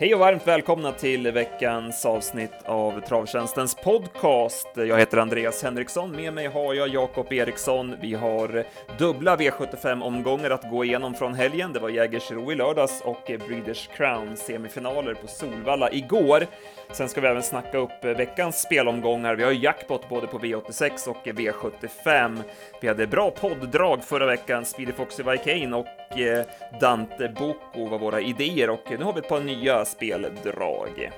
Hej 0.00 0.14
och 0.14 0.20
varmt 0.20 0.46
välkomna 0.46 0.92
till 0.92 1.32
veckans 1.32 2.06
avsnitt 2.06 2.52
av 2.64 3.00
Travtjänstens 3.00 3.74
podcast. 3.74 4.68
Jag 4.74 4.98
heter 4.98 5.18
Andreas 5.18 5.62
Henriksson, 5.62 6.10
med 6.10 6.32
mig 6.32 6.46
har 6.46 6.74
jag 6.74 6.88
Jakob 6.88 7.32
Eriksson. 7.32 7.96
Vi 8.00 8.14
har 8.14 8.64
dubbla 8.98 9.36
V75-omgångar 9.36 10.50
att 10.50 10.70
gå 10.70 10.84
igenom 10.84 11.14
från 11.14 11.34
helgen. 11.34 11.72
Det 11.72 11.80
var 11.80 11.88
Jägersro 11.88 12.52
i 12.52 12.54
lördags 12.54 13.02
och 13.04 13.22
Breeders 13.26 13.88
Crown 13.96 14.36
semifinaler 14.36 15.14
på 15.14 15.26
Solvalla 15.26 15.92
igår. 15.92 16.46
Sen 16.92 17.08
ska 17.08 17.20
vi 17.20 17.26
även 17.26 17.42
snacka 17.42 17.78
upp 17.78 18.04
veckans 18.04 18.62
spelomgångar. 18.62 19.34
Vi 19.34 19.44
har 19.44 19.52
jackpot 19.52 20.08
både 20.08 20.26
på 20.26 20.38
V86 20.38 21.08
och 21.08 21.26
V75. 21.26 22.42
Vi 22.80 22.88
hade 22.88 23.06
bra 23.06 23.30
podddrag 23.30 24.04
förra 24.04 24.26
veckan. 24.26 24.64
Speedy 24.64 24.92
Foxy 24.92 25.22
Vikane 25.22 25.76
och 25.76 26.18
eh, 26.18 26.44
Dante 26.80 27.28
Boko 27.28 27.88
var 27.88 27.98
våra 27.98 28.20
idéer 28.20 28.70
och 28.70 28.84
nu 28.90 29.04
har 29.04 29.12
vi 29.12 29.18
ett 29.18 29.28
par 29.28 29.40
nya 29.40 29.84
speldrag. 29.88 31.10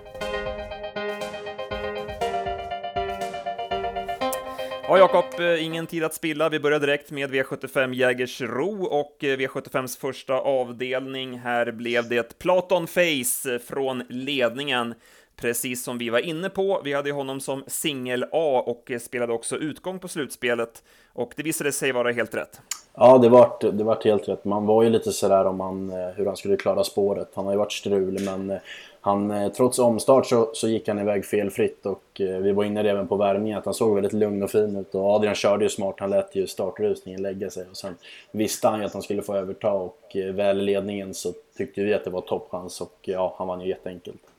Ja, 4.90 4.98
Jakob, 4.98 5.40
eh, 5.40 5.64
ingen 5.64 5.86
tid 5.86 6.04
att 6.04 6.14
spilla. 6.14 6.48
Vi 6.48 6.60
börjar 6.60 6.80
direkt 6.80 7.10
med 7.10 7.30
V75 7.30 7.94
Jägersro 7.94 8.84
och 8.84 9.24
eh, 9.24 9.36
V75s 9.36 10.00
första 10.00 10.34
avdelning. 10.34 11.38
Här 11.38 11.72
blev 11.72 12.08
det 12.08 12.38
Platon 12.38 12.86
Face 12.86 13.58
från 13.58 14.02
ledningen 14.08 14.94
precis 15.40 15.84
som 15.84 15.98
vi 15.98 16.10
var 16.10 16.18
inne 16.18 16.48
på. 16.48 16.80
Vi 16.84 16.92
hade 16.92 17.12
honom 17.12 17.40
som 17.40 17.64
singel 17.66 18.24
A 18.32 18.62
och 18.66 18.90
eh, 18.90 18.98
spelade 18.98 19.32
också 19.32 19.56
utgång 19.56 19.98
på 19.98 20.08
slutspelet 20.08 20.82
och 21.12 21.32
det 21.36 21.42
visade 21.42 21.72
sig 21.72 21.92
vara 21.92 22.12
helt 22.12 22.34
rätt. 22.34 22.60
Ja, 22.94 23.18
det 23.18 23.28
vart, 23.28 23.60
det 23.60 23.84
vart 23.84 24.04
helt 24.04 24.28
rätt. 24.28 24.44
Man 24.44 24.66
var 24.66 24.82
ju 24.82 24.90
lite 24.90 25.12
sådär 25.12 25.44
om 25.44 25.60
han, 25.60 25.90
eh, 25.90 26.08
hur 26.16 26.26
han 26.26 26.36
skulle 26.36 26.56
klara 26.56 26.84
spåret. 26.84 27.28
Han 27.34 27.44
har 27.44 27.52
ju 27.52 27.58
varit 27.58 27.72
strul, 27.72 28.18
men 28.24 28.50
eh, 28.50 28.58
han, 29.00 29.50
trots 29.56 29.78
omstart 29.78 30.26
så, 30.26 30.50
så 30.52 30.68
gick 30.68 30.88
han 30.88 30.98
iväg 30.98 31.24
felfritt 31.24 31.86
och 31.86 32.02
vi 32.18 32.52
var 32.52 32.64
inne 32.64 32.90
även 32.90 33.08
på 33.08 33.16
värmningen 33.16 33.58
att 33.58 33.64
han 33.64 33.74
såg 33.74 33.94
väldigt 33.94 34.12
lugn 34.12 34.42
och 34.42 34.50
fin 34.50 34.76
ut 34.76 34.94
och 34.94 35.14
Adrian 35.14 35.34
körde 35.34 35.64
ju 35.64 35.68
smart. 35.68 35.94
Han 35.98 36.10
lät 36.10 36.34
ju 36.34 36.46
startrusningen 36.46 37.22
lägga 37.22 37.50
sig 37.50 37.66
och 37.70 37.76
sen 37.76 37.96
visste 38.32 38.68
han 38.68 38.80
ju 38.80 38.86
att 38.86 38.92
han 38.92 39.02
skulle 39.02 39.22
få 39.22 39.34
överta 39.34 39.72
och 39.72 40.16
väl 40.32 40.60
i 40.60 40.62
ledningen 40.62 41.14
så 41.14 41.32
tyckte 41.56 41.82
vi 41.82 41.94
att 41.94 42.04
det 42.04 42.10
var 42.10 42.20
toppchans 42.20 42.80
och 42.80 42.96
ja, 43.02 43.34
han 43.38 43.48
vann 43.48 43.60
ju 43.60 43.68
jätteenkelt. 43.68 44.29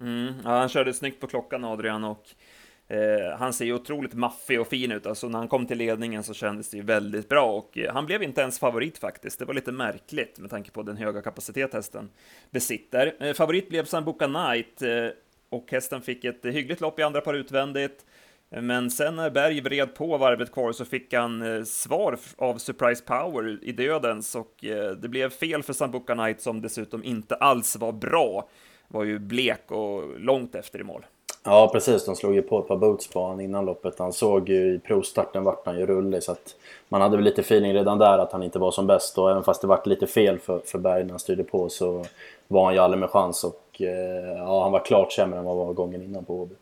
Mm, 0.00 0.34
ja, 0.44 0.50
han 0.50 0.68
körde 0.68 0.92
snyggt 0.92 1.20
på 1.20 1.26
klockan 1.26 1.64
Adrian 1.64 2.04
och 2.04 2.26
eh, 2.88 3.38
han 3.38 3.52
ser 3.52 3.64
ju 3.64 3.74
otroligt 3.74 4.14
maffig 4.14 4.60
och 4.60 4.68
fin 4.68 4.92
ut. 4.92 5.06
Alltså 5.06 5.28
när 5.28 5.38
han 5.38 5.48
kom 5.48 5.66
till 5.66 5.78
ledningen 5.78 6.22
så 6.22 6.34
kändes 6.34 6.70
det 6.70 6.76
ju 6.76 6.82
väldigt 6.82 7.28
bra 7.28 7.52
och 7.52 7.78
eh, 7.78 7.92
han 7.92 8.06
blev 8.06 8.22
inte 8.22 8.40
ens 8.40 8.58
favorit 8.58 8.98
faktiskt. 8.98 9.38
Det 9.38 9.44
var 9.44 9.54
lite 9.54 9.72
märkligt 9.72 10.38
med 10.38 10.50
tanke 10.50 10.70
på 10.70 10.82
den 10.82 10.96
höga 10.96 11.22
kapacitet 11.22 11.74
hästen 11.74 12.10
besitter. 12.50 13.14
Eh, 13.20 13.34
favorit 13.34 13.68
blev 13.68 13.84
Sambuca 13.84 14.26
Knight 14.26 14.82
eh, 14.82 15.08
och 15.50 15.70
hästen 15.70 16.02
fick 16.02 16.24
ett 16.24 16.44
hyggligt 16.44 16.80
lopp 16.80 16.98
i 16.98 17.02
andra 17.02 17.20
par 17.20 17.34
utvändigt. 17.34 18.04
Men 18.50 18.90
sen 18.90 19.16
när 19.16 19.30
Berg 19.30 19.60
vred 19.60 19.94
på 19.94 20.16
varvet 20.16 20.52
kvar 20.52 20.72
så 20.72 20.84
fick 20.84 21.14
han 21.14 21.42
eh, 21.42 21.64
svar 21.64 22.18
av 22.36 22.58
Surprise 22.58 23.04
Power 23.04 23.58
i 23.62 23.72
dödens 23.72 24.34
och 24.34 24.64
eh, 24.64 24.90
det 24.90 25.08
blev 25.08 25.30
fel 25.30 25.62
för 25.62 25.72
Sambuca 25.72 26.14
Knight 26.14 26.40
som 26.40 26.62
dessutom 26.62 27.04
inte 27.04 27.34
alls 27.34 27.76
var 27.76 27.92
bra 27.92 28.48
var 28.88 29.04
ju 29.04 29.18
blek 29.18 29.70
och 29.70 30.20
långt 30.20 30.54
efter 30.54 30.80
i 30.80 30.84
mål. 30.84 31.06
Ja 31.44 31.70
precis, 31.72 32.04
de 32.04 32.16
slog 32.16 32.34
ju 32.34 32.42
på 32.42 32.58
ett 32.58 32.68
par 32.68 32.76
boots 32.76 33.08
på 33.08 33.20
honom 33.20 33.40
innan 33.40 33.64
loppet. 33.64 33.98
Han 33.98 34.12
såg 34.12 34.48
ju 34.48 34.74
i 34.74 34.78
provstarten 34.78 35.44
vart 35.44 35.66
han 35.66 35.78
ju 35.78 35.86
rullig 35.86 36.22
så 36.22 36.32
att 36.32 36.56
man 36.88 37.00
hade 37.00 37.16
väl 37.16 37.24
lite 37.24 37.40
feeling 37.40 37.74
redan 37.74 37.98
där 37.98 38.18
att 38.18 38.32
han 38.32 38.42
inte 38.42 38.58
var 38.58 38.70
som 38.70 38.86
bäst 38.86 39.18
och 39.18 39.30
även 39.30 39.44
fast 39.44 39.60
det 39.60 39.66
vart 39.66 39.86
lite 39.86 40.06
fel 40.06 40.38
för, 40.38 40.58
för 40.58 40.78
Berg 40.78 41.04
när 41.04 41.10
han 41.10 41.18
styrde 41.18 41.44
på 41.44 41.68
så 41.68 42.04
var 42.48 42.64
han 42.64 42.74
ju 42.74 42.80
aldrig 42.80 43.00
med 43.00 43.10
chans 43.10 43.44
och 43.44 43.80
eh, 43.80 44.38
ja, 44.38 44.62
han 44.62 44.72
var 44.72 44.84
klart 44.84 45.12
sämre 45.12 45.38
än 45.38 45.44
vad 45.44 45.56
var 45.56 45.72
gången 45.72 46.02
innan 46.02 46.24
på 46.24 46.40
Åby. 46.40 46.54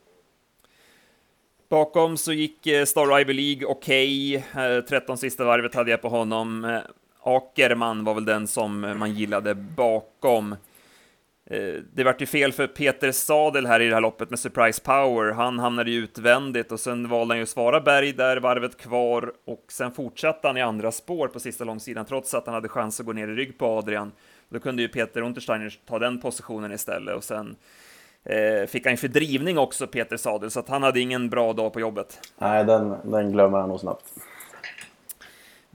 Bakom 1.69 2.17
så 2.17 2.33
gick 2.33 2.67
eh, 2.67 2.85
Star 2.85 3.21
Ivy 3.21 3.33
League 3.33 3.67
okej. 3.67 4.37
Okay. 4.37 4.83
13 4.83 5.19
sista 5.19 5.45
varvet 5.45 5.75
hade 5.75 5.91
jag 5.91 6.03
på 6.03 6.09
honom. 6.09 6.65
Eh, 6.65 6.79
Akerman 7.23 8.05
var 8.05 8.15
väl 8.15 8.25
den 8.25 8.47
som 8.47 8.81
man 8.81 9.15
gillade 9.15 9.55
bakom. 9.55 10.57
Eh, 11.51 11.75
det 11.93 12.05
vart 12.05 12.23
ju 12.23 12.27
fel 12.27 12.53
för 12.53 12.67
Peter 12.67 13.13
Sadel 13.13 13.67
här 13.67 13.81
i 13.81 13.89
det 13.89 13.95
här 13.95 14.01
loppet 14.01 14.31
med 14.31 14.39
Surprise 14.39 14.83
Power. 14.83 15.33
Han 15.33 15.59
hamnade 15.59 15.91
ju 15.91 15.99
utvändigt 15.99 16.73
och 16.73 16.81
sen 16.81 17.09
valde 17.09 17.33
han 17.33 17.39
ju 17.39 17.43
att 17.43 17.49
svara 17.49 17.81
Berg 17.81 18.13
där, 18.13 18.37
varvet 18.37 18.77
kvar 18.77 19.33
och 19.45 19.65
sen 19.69 19.93
fortsatte 19.93 20.47
han 20.47 20.57
i 20.57 20.63
andra 20.63 20.93
spår 20.93 21.29
på 21.29 21.41
sista 21.41 21.65
långsidan 21.65 22.05
trots 22.05 22.35
att 22.35 22.47
han 22.47 22.55
hade 22.55 22.69
chans 22.69 23.01
att 23.01 23.07
gå 23.07 23.13
ner 23.13 23.29
i 23.29 23.35
rygg 23.35 23.59
på 23.59 23.67
Adrian. 23.67 24.13
Då 24.49 24.59
kunde 24.59 24.83
ju 24.83 24.89
Peter 24.89 25.23
Untersteiner 25.23 25.79
ta 25.87 25.99
den 25.99 26.21
positionen 26.21 26.73
istället 26.73 27.17
och 27.17 27.25
sen 27.25 27.57
eh, 28.25 28.67
fick 28.67 28.85
han 28.85 28.93
ju 28.93 28.97
fördrivning 28.97 29.59
också, 29.59 29.87
Peter 29.87 30.17
Sadel, 30.17 30.51
så 30.51 30.61
att 30.61 30.69
han 30.69 30.83
hade 30.83 31.01
ingen 31.01 31.31
bra 31.31 31.53
dag 31.53 31.73
på 31.73 31.81
jobbet. 31.81 32.21
Nej, 32.39 32.65
den, 32.65 32.95
den 33.05 33.33
glömmer 33.33 33.59
han 33.59 33.69
nog 33.69 33.81
snabbt. 33.81 34.05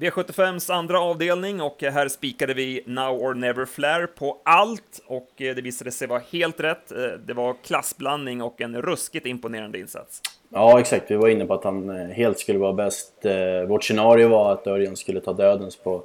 V75s 0.02 0.72
andra 0.72 1.00
avdelning 1.00 1.62
och 1.62 1.84
här 1.84 2.08
spikade 2.08 2.54
vi 2.54 2.84
Now 2.86 3.22
or 3.22 3.34
Never 3.34 3.66
Flare 3.66 4.08
på 4.08 4.38
allt 4.46 5.02
och 5.08 5.42
eh, 5.42 5.56
det 5.56 5.62
visade 5.62 5.92
sig 5.92 6.08
vara 6.08 6.22
helt 6.32 6.60
rätt. 6.60 6.92
Eh, 6.92 6.98
det 7.26 7.34
var 7.34 7.56
klassblandning 7.64 8.42
och 8.42 8.62
en 8.62 8.82
ruskigt 8.82 9.26
imponerande 9.26 9.80
insats. 9.80 10.22
Ja, 10.50 10.80
exakt. 10.80 11.12
Vi 11.12 11.16
var 11.16 11.28
inne 11.28 11.46
på 11.46 11.54
att 11.54 11.64
han 11.64 11.90
eh, 11.90 12.08
helt 12.08 12.40
skulle 12.40 12.60
vara 12.60 12.74
bäst. 12.74 13.26
Vårt 13.68 13.84
scenario 13.84 14.28
var 14.28 14.54
att 14.54 14.68
Örjan 14.68 14.96
skulle 14.96 15.22
ta 15.22 15.34
dödens 15.34 15.76
på, 15.76 16.04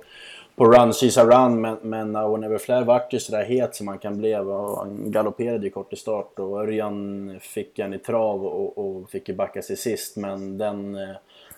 på 0.57 0.65
Run 0.65 0.91
She's 0.91 1.21
a 1.21 1.25
Run, 1.25 1.61
men, 1.61 1.77
men 1.83 2.13
Now 2.13 2.33
or 2.33 2.39
Never 2.39 2.59
Flare 2.59 2.85
vart 2.85 3.13
ju 3.13 3.21
sådär 3.21 3.45
het 3.45 3.75
som 3.75 3.89
han 3.89 3.99
kan 3.99 4.19
bli. 4.19 4.33
Han 4.33 5.11
galopperade 5.11 5.65
ju 5.65 5.71
kort 5.71 5.93
i 5.93 5.97
start 5.97 6.39
och 6.39 6.61
Örjan 6.61 7.39
fick 7.41 7.79
en 7.79 7.95
i 7.95 7.99
trav 7.99 8.47
och, 8.47 8.79
och 8.79 9.11
fick 9.11 9.29
ju 9.29 9.35
backa 9.35 9.63
sig 9.63 9.77
sist, 9.77 10.17
men 10.17 10.59
den 10.59 10.99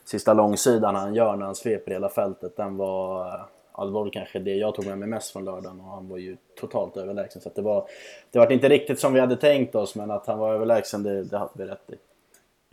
sista 0.08 0.34
långsidan 0.34 0.94
han 0.94 1.14
gör 1.14 1.36
när 1.36 1.46
han 1.46 1.54
sveper 1.54 1.92
hela 1.92 2.08
fältet, 2.08 2.56
den 2.56 2.76
var... 2.76 3.26
Ja, 3.76 3.84
det 3.84 3.90
var 3.90 4.04
väl 4.04 4.12
kanske 4.12 4.38
det 4.38 4.54
jag 4.54 4.74
tog 4.74 4.86
med 4.86 4.98
mig 4.98 5.08
mest 5.08 5.32
från 5.32 5.44
lördagen 5.44 5.80
och 5.80 5.86
han 5.86 6.08
var 6.08 6.18
ju 6.18 6.36
totalt 6.60 6.96
överlägsen. 6.96 7.42
Så 7.42 7.50
det 7.54 7.62
var, 7.62 7.88
det 8.30 8.38
var 8.38 8.52
inte 8.52 8.68
riktigt 8.68 9.00
som 9.00 9.12
vi 9.12 9.20
hade 9.20 9.36
tänkt 9.36 9.74
oss, 9.74 9.94
men 9.94 10.10
att 10.10 10.26
han 10.26 10.38
var 10.38 10.54
överlägsen, 10.54 11.02
det, 11.02 11.24
det 11.24 11.38
hade 11.38 11.52
vi 11.54 11.64
rätt 11.64 11.90
i. 11.90 11.94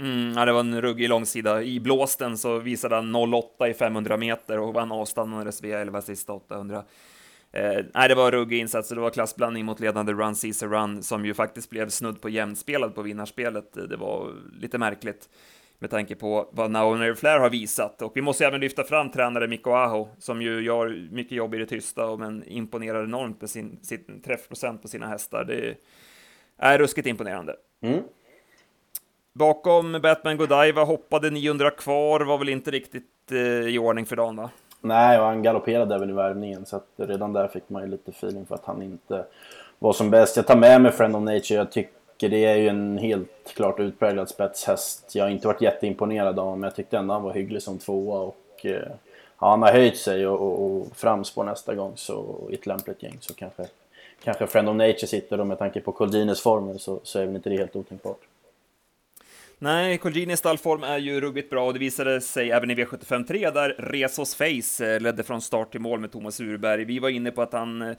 Mm, 0.04 0.34
ja, 0.38 0.46
det 0.46 0.54
var 0.54 0.60
en 0.60 0.82
ruggig 0.82 1.10
långsida. 1.10 1.64
I 1.64 1.80
blåsten 1.80 2.38
så 2.38 2.60
visade 2.60 2.96
han 2.96 3.16
0,8 3.16 3.68
i 3.68 3.74
500 3.74 4.18
meter 4.18 4.60
och 4.60 4.74
vann 4.74 4.92
avstannades 4.92 5.64
V11 5.64 6.02
sista 6.02 6.34
800. 6.34 6.84
Eh, 7.52 7.86
nej, 7.94 8.10
det 8.10 8.16
var 8.16 8.32
ruggig 8.32 8.60
insats 8.60 8.92
och 8.92 8.96
det 8.96 9.02
var 9.02 9.10
klassblandning 9.10 9.66
mot 9.66 9.80
ledande 9.80 10.14
Run 10.14 10.36
Caesar 10.36 10.68
Run 10.68 11.04
som 11.04 11.26
ju 11.26 11.34
faktiskt 11.34 11.70
blev 11.70 11.90
snudd 11.90 12.22
på 12.22 12.30
jämnspelad 12.30 12.96
på 12.96 13.02
vinnarspelet. 13.02 13.74
Det 13.90 13.98
var 13.98 14.34
lite 14.60 14.78
märkligt 14.78 15.30
med 15.80 15.90
tanke 15.90 16.16
på 16.16 16.50
vad 16.52 16.72
Now 16.72 17.16
Flair 17.16 17.40
har 17.40 17.50
visat. 17.50 18.02
Och 18.02 18.12
vi 18.16 18.22
måste 18.22 18.46
även 18.46 18.60
lyfta 18.60 18.84
fram 18.84 19.12
tränare 19.12 19.48
Mikko 19.48 19.72
Aho, 19.72 20.08
som 20.20 20.42
ju 20.42 20.62
gör 20.62 21.08
mycket 21.12 21.32
jobb 21.32 21.56
i 21.56 21.58
det 21.58 21.66
tysta, 21.66 22.16
men 22.16 22.44
imponerar 22.48 23.04
enormt 23.04 23.42
med 23.42 23.50
sin, 23.50 23.80
sin 23.82 24.22
träffprocent 24.26 24.82
på 24.82 24.88
sina 24.88 25.08
hästar. 25.08 25.44
Det 25.44 25.76
är 26.58 26.78
ruskigt 26.78 27.08
imponerande. 27.08 27.56
Mm. 27.82 28.04
Bakom 29.34 30.00
Batman 30.04 30.38
Godiva 30.38 30.84
hoppade 30.84 31.30
900 31.30 31.72
kvar, 31.72 32.20
var 32.20 32.38
väl 32.38 32.50
inte 32.50 32.72
riktigt 32.72 33.32
eh, 33.32 33.38
i 33.40 33.80
ordning 33.80 34.06
för 34.06 34.16
dagen 34.16 34.36
va? 34.36 34.50
Nej, 34.82 35.20
och 35.20 35.26
han 35.26 35.44
galopperade 35.44 35.96
även 35.96 36.10
i 36.10 36.14
värvningen, 36.14 36.66
så 36.66 36.76
att 36.76 36.88
redan 36.98 37.34
där 37.34 37.48
fick 37.48 37.70
man 37.70 37.82
ju 37.84 37.88
lite 37.88 38.12
feeling 38.12 38.46
för 38.46 38.56
att 38.56 38.66
han 38.66 38.82
inte 38.82 39.26
var 39.80 39.94
som 39.94 40.10
bäst. 40.10 40.36
Jag 40.36 40.48
tar 40.48 40.56
med 40.56 40.82
mig 40.82 40.92
Friend 40.92 41.16
of 41.16 41.24
Nature, 41.24 41.56
jag 41.56 41.72
tycker 41.72 42.05
det 42.28 42.46
är 42.46 42.56
ju 42.56 42.68
en 42.68 42.98
helt 42.98 43.54
klart 43.56 43.80
utpräglad 43.80 44.30
spetshäst. 44.30 45.16
Jag 45.16 45.24
har 45.24 45.30
inte 45.30 45.48
varit 45.48 45.62
jätteimponerad 45.62 46.40
av 46.40 46.46
honom, 46.46 46.60
men 46.60 46.68
jag 46.68 46.76
tyckte 46.76 46.98
ändå 46.98 47.14
han 47.14 47.24
var 47.24 47.34
hygglig 47.34 47.62
som 47.62 47.80
tvåa. 47.80 48.20
Och, 48.20 48.66
eh, 48.66 48.92
ja, 49.40 49.50
han 49.50 49.62
har 49.62 49.72
höjt 49.72 49.98
sig 49.98 50.28
och, 50.28 50.42
och, 50.42 50.66
och 50.66 50.98
framspår 50.98 51.44
nästa 51.44 51.76
gång 51.76 51.92
så 51.96 52.48
i 52.52 52.54
ett 52.54 52.66
lämpligt 52.66 53.04
gäng 53.04 53.18
så 53.20 53.34
kanske, 53.34 53.68
kanske 54.24 54.48
Friend 54.48 54.70
of 54.70 54.76
Nature 54.76 55.08
sitter 55.08 55.38
då 55.38 55.46
med 55.46 55.60
tanke 55.60 55.82
på 55.82 55.92
Coldines 55.92 56.42
form 56.42 56.80
så, 56.80 57.00
så 57.04 57.20
är 57.20 57.26
väl 57.26 57.36
inte 57.36 57.50
det 57.50 57.58
helt 57.58 57.76
otänkbart. 57.76 58.20
Nej, 59.60 59.98
Colginis 59.98 60.40
stallform 60.40 60.84
är 60.84 60.98
ju 60.98 61.22
ruggigt 61.22 61.50
bra 61.50 61.66
och 61.66 61.74
det 61.74 61.80
visade 61.80 62.22
sig 62.22 62.52
även 62.52 62.72
i 62.72 62.76
V75 62.76 63.28
3 63.28 63.50
där 63.50 63.70
Resos 63.70 64.36
Face 64.36 64.86
eh, 64.86 65.02
ledde 65.02 65.24
från 65.24 65.42
start 65.42 65.72
till 65.72 65.82
mål 65.82 66.00
med 66.00 66.12
Thomas 66.12 66.40
Urberg. 66.40 66.86
Vi 66.86 67.00
var 67.00 67.10
inne 67.10 67.32
på 67.32 67.42
att 67.42 67.54
han 67.54 67.82
eh, 67.82 67.96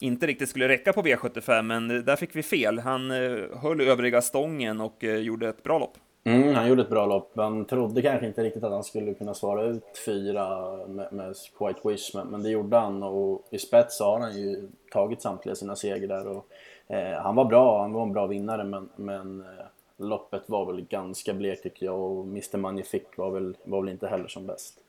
inte 0.00 0.26
riktigt 0.26 0.48
skulle 0.48 0.68
räcka 0.68 0.92
på 0.92 1.02
V75, 1.02 1.62
men 1.62 1.88
där 1.88 2.16
fick 2.16 2.36
vi 2.36 2.42
fel. 2.42 2.78
Han 2.78 3.10
eh, 3.10 3.58
höll 3.62 3.80
övriga 3.80 4.22
stången 4.22 4.80
och 4.80 5.04
eh, 5.04 5.16
gjorde 5.16 5.48
ett 5.48 5.62
bra 5.62 5.78
lopp. 5.78 5.96
Mm, 6.24 6.54
han 6.54 6.68
gjorde 6.68 6.82
ett 6.82 6.88
bra 6.88 7.06
lopp. 7.06 7.36
Man 7.36 7.64
trodde 7.64 8.02
kanske 8.02 8.26
inte 8.26 8.42
riktigt 8.42 8.64
att 8.64 8.72
han 8.72 8.84
skulle 8.84 9.14
kunna 9.14 9.34
svara 9.34 9.62
ut 9.62 9.84
fyra 10.06 10.76
med, 10.86 11.12
med 11.12 11.34
Quite 11.58 11.88
Wish, 11.88 12.14
men, 12.14 12.26
men, 12.26 12.42
det 12.42 12.50
gjorde 12.50 12.76
han. 12.76 13.02
Och 13.02 13.48
i 13.50 13.58
spets 13.58 14.00
har 14.00 14.20
han 14.20 14.38
ju 14.38 14.68
tagit 14.92 15.22
samtliga 15.22 15.54
sina 15.54 15.76
segrar. 15.76 16.26
Och, 16.26 16.46
eh, 16.94 17.22
han 17.22 17.34
var 17.34 17.44
bra, 17.44 17.82
han 17.82 17.92
var 17.92 18.02
en 18.02 18.12
bra 18.12 18.26
vinnare, 18.26 18.64
men, 18.64 18.88
men 18.96 19.40
eh, 19.40 19.66
loppet 19.96 20.42
var 20.46 20.72
väl 20.72 20.84
ganska 20.84 21.34
blekt 21.34 21.62
tycker 21.62 21.86
jag. 21.86 22.00
Och 22.00 22.24
Mr 22.24 22.58
Magnific 22.58 23.02
var 23.16 23.30
väl, 23.30 23.56
var 23.64 23.80
väl 23.80 23.90
inte 23.90 24.08
heller 24.08 24.28
som 24.28 24.46
bäst. 24.46 24.80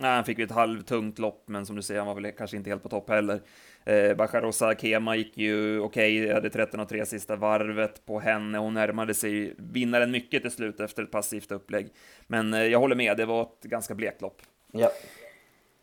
Nej, 0.00 0.14
han 0.14 0.24
fick 0.24 0.38
ju 0.38 0.44
ett 0.44 0.50
halvtungt 0.50 1.18
lopp, 1.18 1.44
men 1.46 1.66
som 1.66 1.76
du 1.76 1.82
säger, 1.82 2.00
han 2.00 2.06
var 2.06 2.14
väl 2.14 2.32
kanske 2.32 2.56
inte 2.56 2.70
helt 2.70 2.82
på 2.82 2.88
topp 2.88 3.10
heller. 3.10 3.40
Eh, 3.84 4.14
Bacharosa 4.16 4.74
Kema 4.74 5.16
gick 5.16 5.38
ju 5.38 5.80
okej, 5.80 6.22
okay, 6.22 6.34
hade 6.34 6.50
13 6.50 6.80
och 6.80 6.88
3 6.88 7.06
sista 7.06 7.36
varvet 7.36 8.06
på 8.06 8.20
henne. 8.20 8.58
Hon 8.58 8.74
närmade 8.74 9.14
sig 9.14 9.54
vinnaren 9.58 10.10
mycket 10.10 10.42
till 10.42 10.50
slut 10.50 10.80
efter 10.80 11.02
ett 11.02 11.10
passivt 11.10 11.52
upplägg. 11.52 11.88
Men 12.26 12.54
eh, 12.54 12.62
jag 12.62 12.78
håller 12.78 12.96
med, 12.96 13.16
det 13.16 13.24
var 13.24 13.42
ett 13.42 13.62
ganska 13.62 13.94
blekt 13.94 14.22
lopp. 14.22 14.42
Ja. 14.72 14.90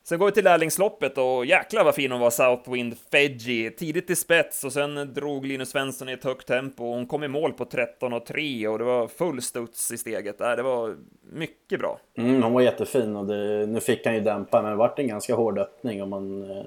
Sen 0.05 0.19
går 0.19 0.25
vi 0.25 0.31
till 0.31 0.43
lärlingsloppet 0.43 1.17
och 1.17 1.45
jäklar 1.45 1.83
vad 1.83 1.95
fin 1.95 2.11
hon 2.11 2.21
var, 2.21 2.29
Southwind 2.29 2.95
Fedji. 3.11 3.71
Tidigt 3.71 4.09
i 4.09 4.15
spets 4.15 4.63
och 4.63 4.73
sen 4.73 5.13
drog 5.13 5.45
Linus 5.45 5.69
Svensson 5.69 6.09
i 6.09 6.11
ett 6.11 6.23
högt 6.23 6.47
tempo. 6.47 6.83
Hon 6.83 7.05
kom 7.05 7.23
i 7.23 7.27
mål 7.27 7.53
på 7.53 7.65
13 7.65 8.13
och 8.13 8.25
3 8.25 8.67
och 8.67 8.79
det 8.79 8.83
var 8.83 9.07
full 9.07 9.41
studs 9.41 9.91
i 9.91 9.97
steget. 9.97 10.37
Där. 10.37 10.57
Det 10.57 10.63
var 10.63 10.95
mycket 11.33 11.79
bra. 11.79 11.99
Mm, 12.17 12.43
hon 12.43 12.53
var 12.53 12.61
jättefin 12.61 13.15
och 13.15 13.25
det, 13.25 13.65
nu 13.65 13.79
fick 13.79 14.05
han 14.05 14.15
ju 14.15 14.21
dämpa, 14.21 14.61
men 14.61 14.71
det 14.71 14.77
vart 14.77 14.99
en 14.99 15.07
ganska 15.07 15.35
hård 15.35 15.59
öppning 15.59 16.01
och 16.01 16.07
man, 16.07 16.51
eh, 16.51 16.65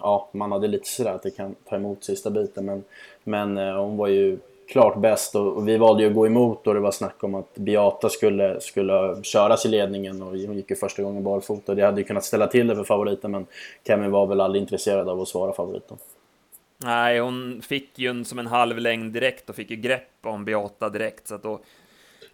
ja, 0.00 0.30
man 0.32 0.52
hade 0.52 0.68
lite 0.68 0.88
sådär 0.88 1.14
att 1.14 1.22
det 1.22 1.30
kan 1.30 1.54
ta 1.68 1.76
emot 1.76 2.04
sista 2.04 2.30
biten. 2.30 2.64
Men, 2.64 2.84
men 3.24 3.58
eh, 3.58 3.76
hon 3.76 3.96
var 3.96 4.08
ju 4.08 4.38
klart 4.68 5.00
bäst 5.00 5.34
och, 5.34 5.68
vi 5.68 5.76
valde 5.76 6.02
ju 6.02 6.08
att 6.08 6.14
gå 6.14 6.26
emot 6.26 6.66
och 6.66 6.74
det 6.74 6.80
var 6.80 6.90
snack 6.90 7.24
om 7.24 7.34
att 7.34 7.54
Beata 7.54 8.08
skulle, 8.08 8.60
skulle 8.60 9.22
köras 9.22 9.66
i 9.66 9.68
ledningen 9.68 10.22
och 10.22 10.28
hon 10.28 10.56
gick 10.56 10.70
ju 10.70 10.76
första 10.76 11.02
gången 11.02 11.24
barfota. 11.24 11.74
Det 11.74 11.82
hade 11.82 12.00
ju 12.00 12.06
kunnat 12.06 12.24
ställa 12.24 12.46
till 12.46 12.66
det 12.66 12.76
för 12.76 12.84
favoriten 12.84 13.30
men 13.30 13.46
Kevin 13.86 14.10
var 14.10 14.26
väl 14.26 14.40
aldrig 14.40 14.62
intresserad 14.62 15.08
av 15.08 15.20
att 15.20 15.28
svara 15.28 15.52
favoriten. 15.52 15.96
Nej, 16.84 17.18
hon 17.18 17.62
fick 17.62 17.98
ju 17.98 18.10
en, 18.10 18.24
som 18.24 18.38
en 18.38 18.46
halv 18.46 18.78
längd 18.78 19.12
direkt 19.12 19.50
och 19.50 19.56
fick 19.56 19.70
ju 19.70 19.76
grepp 19.76 20.08
om 20.22 20.44
Beata 20.44 20.88
direkt 20.88 21.28
så 21.28 21.34
att 21.34 21.42
då, 21.42 21.60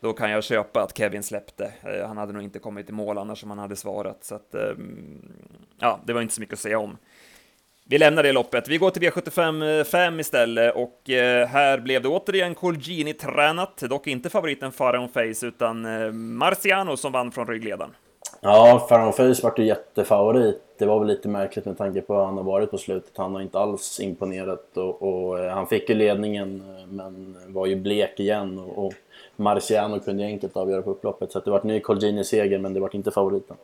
då 0.00 0.12
kan 0.12 0.30
jag 0.30 0.44
köpa 0.44 0.82
att 0.82 0.98
Kevin 0.98 1.22
släppte. 1.22 1.72
Eh, 1.82 2.06
han 2.06 2.16
hade 2.16 2.32
nog 2.32 2.42
inte 2.42 2.58
kommit 2.58 2.88
i 2.88 2.92
mål 2.92 3.18
annars 3.18 3.44
om 3.44 3.50
han 3.50 3.58
hade 3.58 3.76
svarat 3.76 4.24
så 4.24 4.34
att 4.34 4.54
ehm, 4.54 5.32
ja, 5.78 6.00
det 6.04 6.12
var 6.12 6.22
inte 6.22 6.34
så 6.34 6.40
mycket 6.40 6.54
att 6.54 6.60
säga 6.60 6.78
om. 6.78 6.96
Vi 7.90 7.98
lämnar 7.98 8.22
det 8.22 8.32
loppet. 8.32 8.68
Vi 8.68 8.78
går 8.78 8.90
till 8.90 9.02
V75 9.02 9.84
5 9.84 10.20
istället 10.20 10.74
och 10.74 11.10
eh, 11.10 11.46
här 11.46 11.78
blev 11.78 12.02
det 12.02 12.08
återigen 12.08 12.54
Colgini 12.54 13.12
tränat, 13.12 13.76
dock 13.76 14.06
inte 14.06 14.30
favoriten 14.30 14.72
Pharaon 14.72 15.08
Face 15.08 15.46
utan 15.46 15.84
eh, 15.84 16.12
Marciano 16.12 16.96
som 16.96 17.12
vann 17.12 17.32
från 17.32 17.46
ryggledaren. 17.46 17.90
Ja, 18.40 18.86
Pharaon 18.88 19.12
Face 19.12 19.42
vart 19.42 19.58
ju 19.58 19.64
jättefavorit. 19.64 20.62
Det 20.78 20.86
var 20.86 20.98
väl 20.98 21.08
lite 21.08 21.28
märkligt 21.28 21.64
med 21.64 21.78
tanke 21.78 22.00
på 22.00 22.14
hur 22.14 22.24
han 22.24 22.36
har 22.36 22.44
varit 22.44 22.70
på 22.70 22.78
slutet. 22.78 23.12
Han 23.16 23.34
har 23.34 23.40
inte 23.40 23.58
alls 23.58 24.00
imponerat 24.00 24.76
och, 24.76 25.02
och 25.02 25.38
eh, 25.38 25.52
han 25.52 25.66
fick 25.66 25.88
ju 25.88 25.94
ledningen 25.94 26.62
men 26.88 27.36
var 27.46 27.66
ju 27.66 27.76
blek 27.76 28.20
igen 28.20 28.58
och, 28.58 28.86
och 28.86 28.94
Marciano 29.36 30.00
kunde 30.00 30.24
enkelt 30.24 30.56
avgöra 30.56 30.82
på 30.82 30.90
upploppet. 30.90 31.32
Så 31.32 31.40
det 31.40 31.50
vart 31.50 31.64
ny 31.64 31.80
Colgini-seger 31.80 32.58
men 32.58 32.74
det 32.74 32.80
vart 32.80 32.94
inte 32.94 33.10
favoriten. 33.10 33.56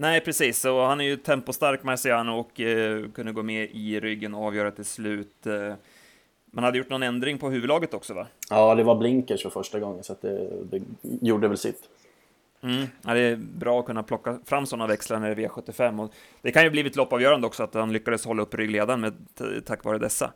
Nej, 0.00 0.20
precis. 0.20 0.60
Så 0.60 0.84
han 0.84 1.00
är 1.00 1.04
ju 1.04 1.16
tempostark, 1.16 1.82
Marciano, 1.82 2.32
och 2.32 2.60
eh, 2.60 3.08
kunde 3.10 3.32
gå 3.32 3.42
med 3.42 3.70
i 3.72 4.00
ryggen 4.00 4.34
och 4.34 4.46
avgöra 4.46 4.70
till 4.70 4.84
slut. 4.84 5.46
Eh, 5.46 5.74
man 6.50 6.64
hade 6.64 6.78
gjort 6.78 6.88
någon 6.88 7.02
ändring 7.02 7.38
på 7.38 7.50
huvudlaget 7.50 7.94
också, 7.94 8.14
va? 8.14 8.26
Ja, 8.50 8.74
det 8.74 8.82
var 8.82 8.94
blinkers 8.94 9.42
för 9.42 9.50
första 9.50 9.80
gången, 9.80 10.04
så 10.04 10.16
det, 10.20 10.48
det, 10.70 10.82
gjorde 11.02 11.48
väl 11.48 11.58
sitt. 11.58 11.82
Mm. 12.60 12.86
Ja, 13.02 13.14
det 13.14 13.20
är 13.20 13.36
bra 13.36 13.80
att 13.80 13.86
kunna 13.86 14.02
plocka 14.02 14.38
fram 14.44 14.66
sådana 14.66 14.86
växlar 14.86 15.18
när 15.18 15.34
det 15.34 15.44
är 15.44 15.48
V75. 15.48 16.04
Och 16.04 16.12
det 16.42 16.50
kan 16.50 16.64
ju 16.64 16.70
blivit 16.70 16.96
loppavgörande 16.96 17.46
också 17.46 17.62
att 17.62 17.74
han 17.74 17.92
lyckades 17.92 18.24
hålla 18.24 18.42
upp 18.42 18.54
ryggledaren 18.54 19.00
med, 19.00 19.14
tack 19.66 19.84
vare 19.84 19.98
dessa. 19.98 20.32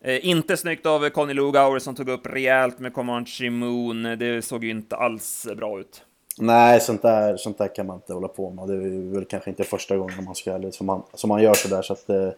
Eh, 0.00 0.26
inte 0.26 0.56
snyggt 0.56 0.86
av 0.86 1.10
Conny 1.10 1.34
Lugauer 1.34 1.78
som 1.78 1.94
tog 1.94 2.08
upp 2.08 2.26
rejält 2.26 2.78
med 2.78 2.94
Comanche 2.94 3.50
Moon. 3.50 4.02
Det 4.02 4.44
såg 4.44 4.64
ju 4.64 4.70
inte 4.70 4.96
alls 4.96 5.46
bra 5.56 5.80
ut. 5.80 6.05
Nej, 6.38 6.80
sånt 6.80 7.02
där, 7.02 7.36
sånt 7.36 7.58
där 7.58 7.74
kan 7.74 7.86
man 7.86 7.96
inte 7.96 8.12
hålla 8.12 8.28
på 8.28 8.50
med. 8.50 8.68
Det 8.68 8.74
är 8.74 9.14
väl 9.14 9.24
kanske 9.24 9.50
inte 9.50 9.64
första 9.64 9.96
gången 9.96 10.24
man 10.24 10.34
ska, 10.34 10.52
eller 10.52 10.70
som, 10.70 10.86
man, 10.86 11.02
som 11.14 11.28
man 11.28 11.42
gör 11.42 11.54
sådär. 11.54 11.82
Så 11.82 11.92
att, 11.92 12.08
eh, 12.08 12.30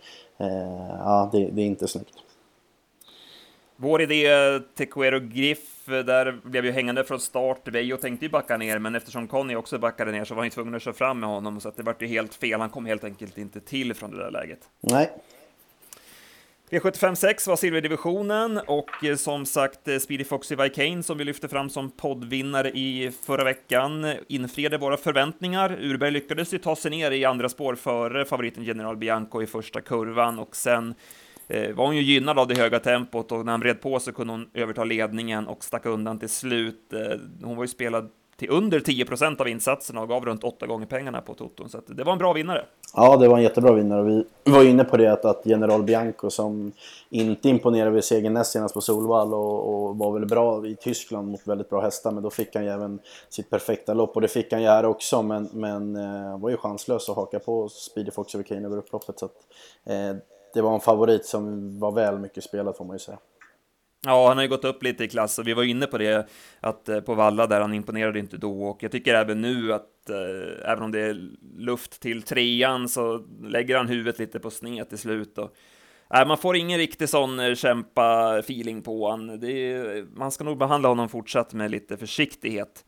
ja, 0.99 1.31
det, 1.33 1.49
det, 1.51 1.63
är 1.63 1.67
inte 1.67 1.89
snyggt. 1.89 2.15
Vår 3.77 4.03
idé, 4.03 4.29
Tequero 4.75 5.21
Griff, 5.21 5.87
där 5.87 6.41
blev 6.45 6.65
ju 6.65 6.73
hängande 6.73 7.05
från 7.05 7.21
start. 7.21 7.69
Veijo 7.69 7.97
tänkte 7.97 8.27
ju 8.27 8.31
backa 8.31 8.57
ner, 8.57 8.79
men 8.79 8.95
eftersom 8.95 9.29
Conny 9.29 9.55
också 9.55 9.79
backade 9.79 10.13
ner 10.13 10.25
så 10.25 10.35
var 10.35 10.43
han 10.43 10.51
tvungen 10.51 10.75
att 10.75 10.83
köra 10.83 10.95
fram 10.95 11.21
med 11.21 11.29
honom, 11.29 11.61
så 11.61 11.69
att 11.69 11.77
det 11.77 11.83
vart 11.83 12.03
ju 12.03 12.07
helt 12.07 12.35
fel. 12.35 12.61
Han 12.61 12.71
kom 12.71 12.87
helt 12.87 13.05
enkelt 13.05 13.39
inte 13.39 13.61
till 13.61 13.95
från 13.95 14.11
det 14.11 14.19
där 14.19 14.31
läget. 14.31 14.61
Nej, 14.81 15.11
V75.6 16.71 17.49
var 17.49 17.57
silverdivisionen 17.57 18.61
och 18.67 19.05
eh, 19.05 19.17
som 19.17 19.47
sagt 19.47 19.89
eh, 19.89 19.99
Speedy 19.99 20.25
Foxy 20.25 20.57
Vikane 20.57 21.03
som 21.03 21.19
vi 21.19 21.25
lyfte 21.25 21.49
fram 21.49 21.71
som 21.71 21.91
poddvinnare 21.91 22.71
i 22.71 23.13
förra 23.23 23.45
veckan 23.45 24.05
eh, 24.05 24.15
infriade 24.29 24.79
våra 24.79 24.97
förväntningar. 24.97 25.79
Urberg 25.81 26.11
lyckades 26.11 26.55
ju 26.55 26.59
ta 26.59 26.77
sig 26.77 26.91
ner 26.91 27.11
i 27.11 27.25
andra 27.25 27.49
spår 27.49 27.75
före 27.75 28.25
favoriten 28.25 28.65
General 28.65 28.97
Bianco 28.97 29.43
i 29.43 29.47
första 29.47 29.81
kurvan 29.81 30.39
och 30.39 30.57
sen 30.57 30.95
var 31.75 31.87
hon 31.87 31.97
ju 31.97 32.03
gynnad 32.03 32.39
av 32.39 32.49
det 32.49 32.55
höga 32.55 32.79
tempot 32.79 33.33
och 33.33 33.45
när 33.45 33.53
han 33.53 33.61
vred 33.61 33.81
på 33.81 34.01
så 34.01 34.13
kunde 34.13 34.33
hon 34.33 34.51
överta 34.55 34.85
ledningen 34.85 35.47
och 35.47 35.65
stack 35.65 35.87
undan 35.87 36.19
till 36.19 36.29
slut. 36.29 36.93
Hon 37.43 37.57
var 37.57 37.65
ju 37.65 37.69
spelad 37.69 38.11
till 38.39 38.51
under 38.51 38.81
10 38.81 39.05
procent 39.05 39.41
av 39.41 39.49
insatserna 39.49 40.01
och 40.01 40.09
gav 40.09 40.25
runt 40.25 40.45
åtta 40.45 40.67
gånger 40.67 40.87
pengarna 40.87 41.21
på 41.21 41.35
Toton. 41.35 41.69
Så 41.69 41.81
det 41.87 42.05
var 42.05 42.13
en 42.13 42.19
bra 42.19 42.33
vinnare. 42.33 42.65
Ja, 42.95 43.17
det 43.17 43.29
var 43.29 43.37
en 43.37 43.43
jättebra 43.43 43.73
vinnare. 43.73 44.03
Vi 44.03 44.25
var 44.45 44.65
inne 44.65 44.85
på 44.85 44.97
det 44.97 45.13
att, 45.13 45.25
att 45.25 45.47
General 45.47 45.83
Bianco 45.83 46.31
som 46.31 46.73
inte 47.11 47.49
imponerade 47.49 47.91
vid 47.91 48.05
segern 48.05 48.35
näst 48.35 48.53
senast 48.53 48.75
på 48.75 48.81
Solvall 48.81 49.35
och, 49.35 49.75
och, 49.75 49.99
var 49.99 50.13
väl 50.13 50.27
bra 50.27 50.67
i 50.67 50.77
Tyskland 50.77 51.29
mot 51.29 51.47
väldigt 51.47 51.71
bra 51.71 51.81
hästar. 51.81 52.13
Men 52.13 52.23
då 52.23 52.31
fick 52.31 52.55
han 52.55 52.65
ju 52.65 52.71
även 52.71 52.99
sitt 53.29 53.51
perfekta 53.51 53.95
lopp 53.95 54.15
och 54.15 54.21
det 54.21 54.29
fick 54.29 54.53
han 54.53 54.63
ju 54.63 54.69
här 54.69 54.85
också. 54.85 55.23
Men, 55.23 55.49
men 55.53 55.97
eh, 55.97 56.39
var 56.39 56.51
ju 56.51 56.57
chanslös 56.57 57.09
att 57.09 57.17
haka 57.17 57.39
på 57.39 57.69
Speedy 57.69 58.11
Fox 58.11 58.35
över 58.35 58.45
Kane 58.45 58.67
över 58.67 58.77
upploppet. 58.77 59.19
Så 59.19 59.25
att, 59.25 59.37
eh, 59.87 60.17
det 60.55 60.63
var 60.63 60.75
en 60.75 60.81
favorit 60.81 61.27
som 61.27 61.79
var 61.79 61.93
väl 61.93 62.19
mycket 62.19 62.45
spelad 62.45 62.77
får 62.77 62.85
man 62.85 62.95
ju 62.95 63.01
säga. 63.01 63.19
Ja, 64.05 64.29
han 64.29 64.37
har 64.37 64.45
ju 64.45 64.49
gått 64.49 64.65
upp 64.65 64.83
lite 64.83 65.05
i 65.05 65.09
klass 65.09 65.39
och 65.39 65.49
vi 65.49 65.55
var 65.55 65.63
inne 65.63 65.87
på 65.87 65.99
det 65.99 66.29
att 66.61 66.89
eh, 66.89 67.01
på 67.01 67.15
Valla 67.15 67.47
där 67.47 67.61
han 67.61 67.75
imponerade 67.75 68.19
inte 68.19 68.37
då 68.37 68.63
och 68.63 68.83
jag 68.83 68.93
tycker 68.93 69.15
även 69.15 69.41
nu 69.41 69.73
att 69.73 70.11
eh, 70.11 70.71
även 70.71 70.85
om 70.85 70.93
det 70.93 71.01
är 71.01 71.31
luft 71.59 72.01
till 72.01 72.23
trean 72.23 72.89
så 72.89 73.25
lägger 73.43 73.77
han 73.77 73.89
huvudet 73.89 74.19
lite 74.19 74.41
på 74.41 74.51
sned 74.51 74.89
till 74.89 74.99
slut 74.99 75.39
och 75.39 75.55
Nej, 76.11 76.27
man 76.27 76.39
får 76.39 76.57
ingen 76.57 76.79
riktig 76.79 77.09
sån 77.09 77.41
eh, 77.41 77.55
kämpa-feeling 77.55 78.83
på 78.83 79.09
honom. 79.09 79.41
Man 80.15 80.31
ska 80.31 80.45
nog 80.45 80.59
behandla 80.59 80.89
honom 80.89 81.09
fortsatt 81.09 81.53
med 81.53 81.71
lite 81.71 81.97
försiktighet. 81.97 82.85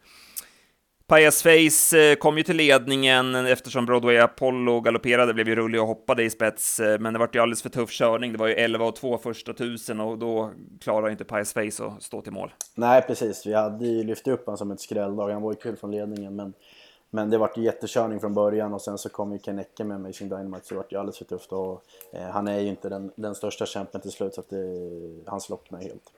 Pajas 1.10 1.42
Face 1.42 1.98
eh, 1.98 2.16
kom 2.16 2.36
ju 2.36 2.42
till 2.42 2.56
ledningen 2.56 3.34
eftersom 3.34 3.86
Broadway 3.86 4.18
Apollo 4.18 4.80
galopperade, 4.80 5.34
blev 5.34 5.48
ju 5.48 5.54
rullig 5.54 5.80
och 5.80 5.86
hoppade 5.86 6.22
i 6.22 6.30
spets, 6.30 6.80
eh, 6.80 6.98
men 6.98 7.12
det 7.12 7.18
var 7.18 7.30
ju 7.32 7.40
alldeles 7.40 7.62
för 7.62 7.68
tuff 7.68 7.90
körning. 7.90 8.32
Det 8.32 8.38
var 8.38 8.46
ju 8.46 8.54
11 8.54 8.84
och 8.84 8.96
2 8.96 9.18
första 9.18 9.52
tusen 9.52 10.00
och 10.00 10.18
då 10.18 10.50
klarar 10.80 11.10
inte 11.10 11.24
Pajas 11.24 11.52
Face 11.52 11.84
att 11.84 12.02
stå 12.02 12.22
till 12.22 12.32
mål. 12.32 12.52
Nej, 12.74 13.02
precis. 13.02 13.46
Vi 13.46 13.54
hade 13.54 13.86
ju 13.86 14.04
lyft 14.04 14.28
upp 14.28 14.46
honom 14.46 14.58
som 14.58 14.70
ett 14.70 14.80
skrälldag. 14.80 15.32
Han 15.32 15.42
var 15.42 15.52
ju 15.52 15.56
kul 15.56 15.76
från 15.76 15.90
ledningen, 15.90 16.36
men, 16.36 16.52
men 17.10 17.30
det 17.30 17.38
var 17.38 17.50
ju 17.56 17.62
jättekörning 17.62 18.20
från 18.20 18.34
början 18.34 18.74
och 18.74 18.82
sen 18.82 18.98
så 18.98 19.08
kom 19.08 19.32
ju 19.32 19.38
Kennecke 19.38 19.84
med 19.84 19.94
Amazing 19.94 20.28
Dynamite 20.28 20.66
så 20.66 20.74
det 20.74 20.78
var 20.78 20.86
ju 20.90 20.98
alldeles 20.98 21.18
för 21.18 21.24
tufft 21.24 21.52
och 21.52 21.82
eh, 22.12 22.28
han 22.30 22.48
är 22.48 22.60
ju 22.60 22.68
inte 22.68 22.88
den, 22.88 23.12
den 23.16 23.34
största 23.34 23.66
kämpen 23.66 24.00
till 24.00 24.12
slut 24.12 24.34
så 24.34 24.40
att 24.40 24.50
det, 24.50 24.90
han 25.26 25.40
slocknade 25.40 25.84
helt. 25.84 26.12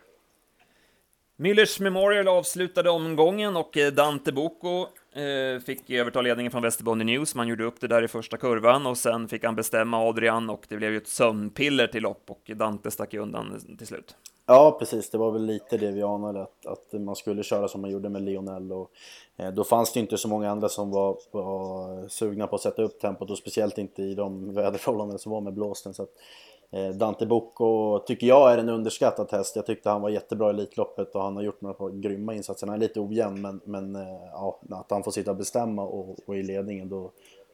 Müllers 1.36 1.80
Memorial 1.80 2.28
avslutade 2.28 2.90
omgången 2.90 3.56
och 3.56 3.76
eh, 3.76 3.92
Dante 3.92 4.32
Boko 4.32 4.86
eh, 5.12 5.60
fick 5.66 5.90
överta 5.90 6.20
ledningen 6.20 6.52
från 6.52 6.62
Västerbonde 6.62 7.04
News. 7.04 7.34
Man 7.34 7.48
gjorde 7.48 7.64
upp 7.64 7.80
det 7.80 7.88
där 7.88 8.02
i 8.02 8.08
första 8.08 8.36
kurvan 8.36 8.86
och 8.86 8.98
sen 8.98 9.28
fick 9.28 9.44
han 9.44 9.56
bestämma 9.56 10.08
Adrian 10.08 10.50
och 10.50 10.64
det 10.68 10.76
blev 10.76 10.90
ju 10.90 10.96
ett 10.96 11.08
sömnpiller 11.08 11.86
till 11.86 12.02
lopp 12.02 12.30
och 12.30 12.50
Dante 12.56 12.90
stack 12.90 13.14
undan 13.14 13.60
till 13.78 13.86
slut. 13.86 14.16
Ja, 14.46 14.76
precis. 14.78 15.10
Det 15.10 15.18
var 15.18 15.30
väl 15.30 15.46
lite 15.46 15.76
det 15.76 15.90
vi 15.90 16.02
anade 16.02 16.42
att, 16.42 16.66
att 16.66 17.00
man 17.00 17.16
skulle 17.16 17.42
köra 17.42 17.68
som 17.68 17.80
man 17.80 17.90
gjorde 17.90 18.08
med 18.08 18.22
Lionel 18.22 18.72
och 18.72 18.90
eh, 19.36 19.50
då 19.50 19.64
fanns 19.64 19.92
det 19.92 20.00
inte 20.00 20.18
så 20.18 20.28
många 20.28 20.50
andra 20.50 20.68
som 20.68 20.90
var, 20.90 21.16
var 21.30 22.08
sugna 22.08 22.46
på 22.46 22.56
att 22.56 22.62
sätta 22.62 22.82
upp 22.82 23.00
tempot 23.00 23.30
och 23.30 23.38
speciellt 23.38 23.78
inte 23.78 24.02
i 24.02 24.14
de 24.14 24.54
väderförhållanden 24.54 25.18
som 25.18 25.32
var 25.32 25.40
med 25.40 25.54
blåsten. 25.54 25.94
Så 25.94 26.02
att, 26.02 26.10
Eh, 26.10 26.51
Eh, 26.72 26.88
Dante 26.88 27.26
Bocco 27.26 27.98
tycker 27.98 28.26
jag 28.26 28.52
är 28.52 28.58
en 28.58 28.68
underskattad 28.68 29.32
häst. 29.32 29.56
Jag 29.56 29.66
tyckte 29.66 29.90
han 29.90 30.02
var 30.02 30.10
jättebra 30.10 30.46
i 30.46 30.50
Elitloppet 30.50 31.14
och 31.14 31.22
han 31.22 31.36
har 31.36 31.42
gjort 31.42 31.60
några 31.60 31.90
grymma 31.90 32.34
insatser. 32.34 32.66
Han 32.66 32.76
är 32.76 32.80
lite 32.80 33.00
ojämn 33.00 33.40
men, 33.40 33.60
men 33.64 33.96
eh, 33.96 34.22
ja, 34.32 34.60
att 34.70 34.90
han 34.90 35.04
får 35.04 35.10
sitta 35.10 35.30
och 35.30 35.36
bestämma 35.36 35.82
och, 35.82 36.16
och 36.26 36.36
i 36.36 36.42
ledningen 36.42 36.88
då, 36.88 37.12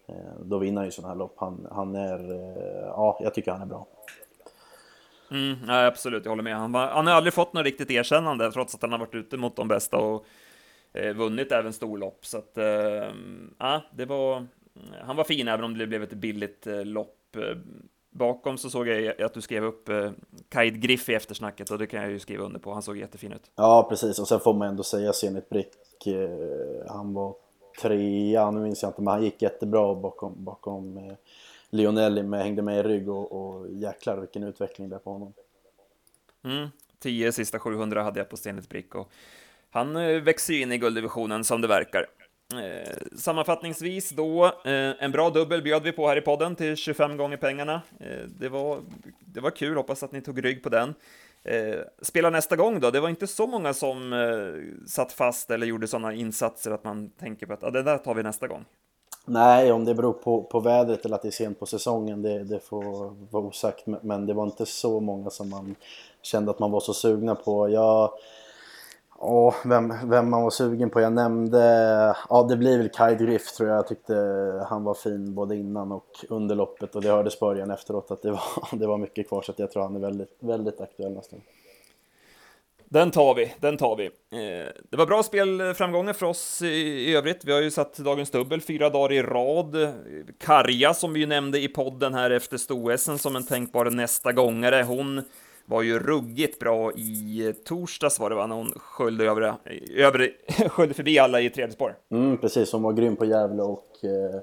eh, 0.08 0.14
då 0.44 0.58
vinner 0.58 0.76
han 0.76 0.84
ju 0.84 0.90
sådana 0.90 1.14
här 1.14 1.18
lopp. 1.18 1.34
Han, 1.36 1.66
han 1.70 1.94
är, 1.94 2.18
ja, 2.82 3.18
jag 3.22 3.34
tycker 3.34 3.52
han 3.52 3.62
är 3.62 3.66
bra. 3.66 3.86
Mm, 5.30 5.56
ja, 5.68 5.86
absolut, 5.86 6.24
jag 6.24 6.32
håller 6.32 6.42
med. 6.42 6.56
Han, 6.56 6.72
var, 6.72 6.86
han 6.86 7.06
har 7.06 7.14
aldrig 7.14 7.34
fått 7.34 7.52
något 7.52 7.64
riktigt 7.64 7.90
erkännande 7.90 8.52
trots 8.52 8.74
att 8.74 8.82
han 8.82 8.92
har 8.92 8.98
varit 8.98 9.14
ute 9.14 9.36
mot 9.36 9.56
de 9.56 9.68
bästa 9.68 9.96
och 9.96 10.24
eh, 10.92 11.14
vunnit 11.14 11.52
även 11.52 11.72
storlopp. 11.72 12.26
Så 12.26 12.38
att, 12.38 12.58
eh, 12.58 12.64
ja, 13.58 13.82
det 13.92 14.04
var, 14.04 14.46
han 15.00 15.16
var 15.16 15.24
fin 15.24 15.48
även 15.48 15.64
om 15.64 15.78
det 15.78 15.86
blev 15.86 16.02
ett 16.02 16.12
billigt 16.12 16.66
eh, 16.66 16.84
lopp. 16.84 17.14
Bakom 18.18 18.58
så 18.58 18.70
såg 18.70 18.88
jag 18.88 19.22
att 19.22 19.34
du 19.34 19.40
skrev 19.40 19.64
upp 19.64 19.88
eh, 19.88 20.10
Kaid 20.48 20.80
Griff 20.80 21.08
i 21.08 21.14
eftersnacket 21.14 21.70
och 21.70 21.78
det 21.78 21.86
kan 21.86 22.02
jag 22.02 22.10
ju 22.10 22.18
skriva 22.18 22.44
under 22.44 22.60
på. 22.60 22.72
Han 22.72 22.82
såg 22.82 22.96
jättefin 22.96 23.32
ut. 23.32 23.50
Ja, 23.56 23.86
precis. 23.88 24.18
Och 24.18 24.28
sen 24.28 24.40
får 24.40 24.54
man 24.54 24.68
ändå 24.68 24.82
säga 24.82 25.12
Zenit 25.12 25.48
Brick. 25.48 26.06
Eh, 26.06 26.88
han 26.88 27.14
var 27.14 27.34
trea, 27.82 28.50
nu 28.50 28.60
minns 28.60 28.82
jag 28.82 28.88
inte, 28.88 29.02
men 29.02 29.14
han 29.14 29.22
gick 29.22 29.42
jättebra 29.42 29.94
bakom, 29.94 30.44
bakom 30.44 30.96
eh, 30.96 31.14
Lionelli, 31.70 32.22
med, 32.22 32.42
hängde 32.42 32.62
med 32.62 32.78
i 32.78 32.82
rygg 32.82 33.08
och, 33.08 33.32
och 33.32 33.70
jäklar 33.70 34.16
vilken 34.16 34.42
utveckling 34.42 34.88
det 34.88 34.94
är 34.94 35.00
på 35.00 35.12
honom. 35.12 35.32
Mm, 36.44 36.68
10 36.98 37.32
sista 37.32 37.58
700 37.58 38.02
hade 38.02 38.20
jag 38.20 38.28
på 38.28 38.36
Stenligt 38.36 38.68
Brick 38.68 38.94
och 38.94 39.10
han 39.70 39.96
eh, 39.96 40.22
växer 40.22 40.54
in 40.54 40.72
i 40.72 40.78
gulddivisionen 40.78 41.44
som 41.44 41.60
det 41.60 41.68
verkar. 41.68 42.06
Eh, 42.54 42.96
sammanfattningsvis 43.16 44.10
då, 44.10 44.44
eh, 44.44 45.04
en 45.04 45.12
bra 45.12 45.30
dubbel 45.30 45.62
bjöd 45.62 45.82
vi 45.82 45.92
på 45.92 46.08
här 46.08 46.16
i 46.16 46.20
podden 46.20 46.56
till 46.56 46.76
25 46.76 47.16
gånger 47.16 47.36
pengarna. 47.36 47.82
Eh, 48.00 48.28
det, 48.38 48.48
var, 48.48 48.80
det 49.18 49.40
var 49.40 49.50
kul, 49.50 49.76
hoppas 49.76 50.02
att 50.02 50.12
ni 50.12 50.20
tog 50.20 50.44
rygg 50.44 50.62
på 50.62 50.68
den. 50.68 50.94
Eh, 51.42 51.80
spela 52.02 52.30
nästa 52.30 52.56
gång 52.56 52.80
då, 52.80 52.90
det 52.90 53.00
var 53.00 53.08
inte 53.08 53.26
så 53.26 53.46
många 53.46 53.74
som 53.74 54.12
eh, 54.12 54.86
satt 54.86 55.12
fast 55.12 55.50
eller 55.50 55.66
gjorde 55.66 55.88
sådana 55.88 56.12
insatser 56.12 56.70
att 56.70 56.84
man 56.84 57.10
tänker 57.10 57.46
på 57.46 57.52
att 57.52 57.64
ah, 57.64 57.70
det 57.70 57.82
där 57.82 57.98
tar 57.98 58.14
vi 58.14 58.22
nästa 58.22 58.46
gång. 58.46 58.64
Nej, 59.24 59.72
om 59.72 59.84
det 59.84 59.94
beror 59.94 60.12
på, 60.12 60.42
på 60.42 60.60
vädret 60.60 61.04
eller 61.04 61.16
att 61.16 61.22
det 61.22 61.28
är 61.28 61.32
sent 61.32 61.60
på 61.60 61.66
säsongen, 61.66 62.22
det, 62.22 62.44
det 62.44 62.60
får 62.60 63.14
vara 63.30 63.44
osagt. 63.44 63.86
Men 63.86 64.26
det 64.26 64.34
var 64.34 64.44
inte 64.44 64.66
så 64.66 65.00
många 65.00 65.30
som 65.30 65.50
man 65.50 65.74
kände 66.22 66.50
att 66.50 66.58
man 66.58 66.70
var 66.70 66.80
så 66.80 66.94
sugna 66.94 67.34
på. 67.34 67.68
Jag 67.68 68.10
Ja, 69.20 69.54
vem, 69.64 69.94
vem 70.04 70.30
man 70.30 70.42
var 70.42 70.50
sugen 70.50 70.90
på. 70.90 71.00
Jag 71.00 71.12
nämnde, 71.12 71.58
ja 72.28 72.42
det 72.42 72.56
blir 72.56 72.78
väl 72.78 72.88
Kai 72.88 73.14
Drift 73.14 73.56
tror 73.56 73.68
jag. 73.68 73.78
Jag 73.78 73.88
tyckte 73.88 74.14
han 74.68 74.84
var 74.84 74.94
fin 74.94 75.34
både 75.34 75.56
innan 75.56 75.92
och 75.92 76.24
under 76.28 76.54
loppet 76.54 76.96
och 76.96 77.02
det 77.02 77.08
hördes 77.08 77.40
början 77.40 77.70
efteråt 77.70 78.10
att 78.10 78.22
det 78.22 78.30
var, 78.30 78.42
det 78.78 78.86
var 78.86 78.98
mycket 78.98 79.28
kvar 79.28 79.42
så 79.42 79.52
att 79.52 79.58
jag 79.58 79.70
tror 79.70 79.82
han 79.82 79.96
är 79.96 80.00
väldigt, 80.00 80.36
väldigt 80.40 80.80
aktuell 80.80 81.12
nästan. 81.12 81.40
Den 82.90 83.10
tar 83.10 83.34
vi, 83.34 83.54
den 83.60 83.76
tar 83.76 83.96
vi. 83.96 84.04
Eh, 84.06 84.72
det 84.90 84.96
var 84.96 85.06
bra 85.06 85.22
spelframgångar 85.22 86.12
för 86.12 86.26
oss 86.26 86.62
i 86.62 87.14
övrigt. 87.14 87.44
Vi 87.44 87.52
har 87.52 87.60
ju 87.60 87.70
satt 87.70 87.98
dagens 87.98 88.30
dubbel 88.30 88.60
fyra 88.60 88.90
dagar 88.90 89.12
i 89.12 89.22
rad. 89.22 89.94
Karja, 90.38 90.94
som 90.94 91.12
vi 91.12 91.20
ju 91.20 91.26
nämnde 91.26 91.60
i 91.60 91.68
podden 91.68 92.14
här 92.14 92.30
efter 92.30 92.56
sto 92.56 92.98
som 92.98 93.36
en 93.36 93.46
tänkbar 93.46 93.90
nästa 93.90 94.32
gångare, 94.32 94.82
hon 94.82 95.22
var 95.68 95.82
ju 95.82 95.98
ruggigt 95.98 96.58
bra 96.58 96.92
i 96.92 97.54
torsdags 97.64 98.20
var 98.20 98.30
det 98.30 98.36
va, 98.36 98.46
när 98.46 98.56
hon 98.56 98.72
sköljde, 98.76 99.24
över, 99.24 99.54
över, 99.96 100.30
sköljde 100.68 100.94
förbi 100.94 101.18
alla 101.18 101.40
i 101.40 101.50
tredje 101.50 101.74
spår. 101.74 101.96
Mm, 102.10 102.36
precis, 102.36 102.72
hon 102.72 102.82
var 102.82 102.92
grym 102.92 103.16
på 103.16 103.24
Gävle 103.24 103.62
och 103.62 103.96
eh, 104.02 104.40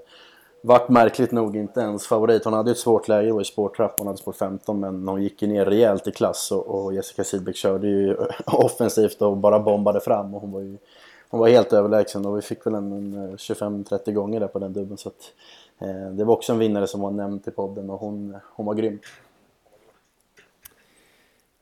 vart 0.61 0.89
märkligt 0.89 1.31
nog 1.31 1.55
inte 1.55 1.79
ens 1.79 2.07
favorit. 2.07 2.45
Hon 2.45 2.53
hade 2.53 2.71
ett 2.71 2.77
svårt 2.77 3.07
läge 3.07 3.29
då 3.29 3.41
i 3.41 3.45
spårtrappan, 3.45 3.95
hon 3.97 4.07
hade 4.07 4.19
spår 4.19 4.33
15 4.33 4.79
men 4.79 5.07
hon 5.07 5.23
gick 5.23 5.41
ju 5.41 5.47
ner 5.47 5.65
rejält 5.65 6.07
i 6.07 6.11
klass 6.11 6.51
och, 6.51 6.67
och 6.67 6.93
Jessica 6.93 7.23
Sidbeck 7.23 7.55
körde 7.55 7.87
ju 7.87 8.15
offensivt 8.45 9.21
och 9.21 9.37
bara 9.37 9.59
bombade 9.59 9.99
fram 9.99 10.35
och 10.35 10.41
hon 10.41 10.51
var 10.51 10.61
ju 10.61 10.77
hon 11.29 11.39
var 11.39 11.49
helt 11.49 11.73
överlägsen 11.73 12.25
och 12.25 12.37
vi 12.37 12.41
fick 12.41 12.65
väl 12.65 12.73
en, 12.73 12.91
en 12.91 13.29
eh, 13.29 13.35
25-30 13.35 14.11
gånger 14.11 14.39
där 14.39 14.47
på 14.47 14.59
den 14.59 14.73
dubben 14.73 14.97
så 14.97 15.09
att 15.09 15.33
eh, 15.79 16.09
det 16.11 16.23
var 16.23 16.33
också 16.33 16.53
en 16.53 16.59
vinnare 16.59 16.87
som 16.87 17.01
var 17.01 17.11
nämnd 17.11 17.47
i 17.47 17.51
podden 17.51 17.89
och 17.89 17.99
hon, 17.99 18.37
hon 18.55 18.65
var 18.65 18.73
grym. 18.73 18.99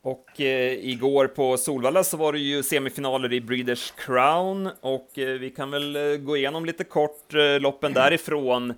Och 0.04 0.40
eh, 0.40 0.88
igår 0.88 1.26
på 1.26 1.56
Solvalla 1.56 2.04
så 2.04 2.16
var 2.16 2.32
det 2.32 2.38
ju 2.38 2.62
semifinaler 2.62 3.32
i 3.32 3.40
Breeders 3.40 3.90
Crown 3.90 4.70
och 4.80 5.18
eh, 5.18 5.28
vi 5.38 5.50
kan 5.50 5.70
väl 5.70 5.96
eh, 5.96 6.16
gå 6.16 6.36
igenom 6.36 6.64
lite 6.64 6.84
kort 6.84 7.34
eh, 7.34 7.60
loppen 7.60 7.92
därifrån. 7.92 8.74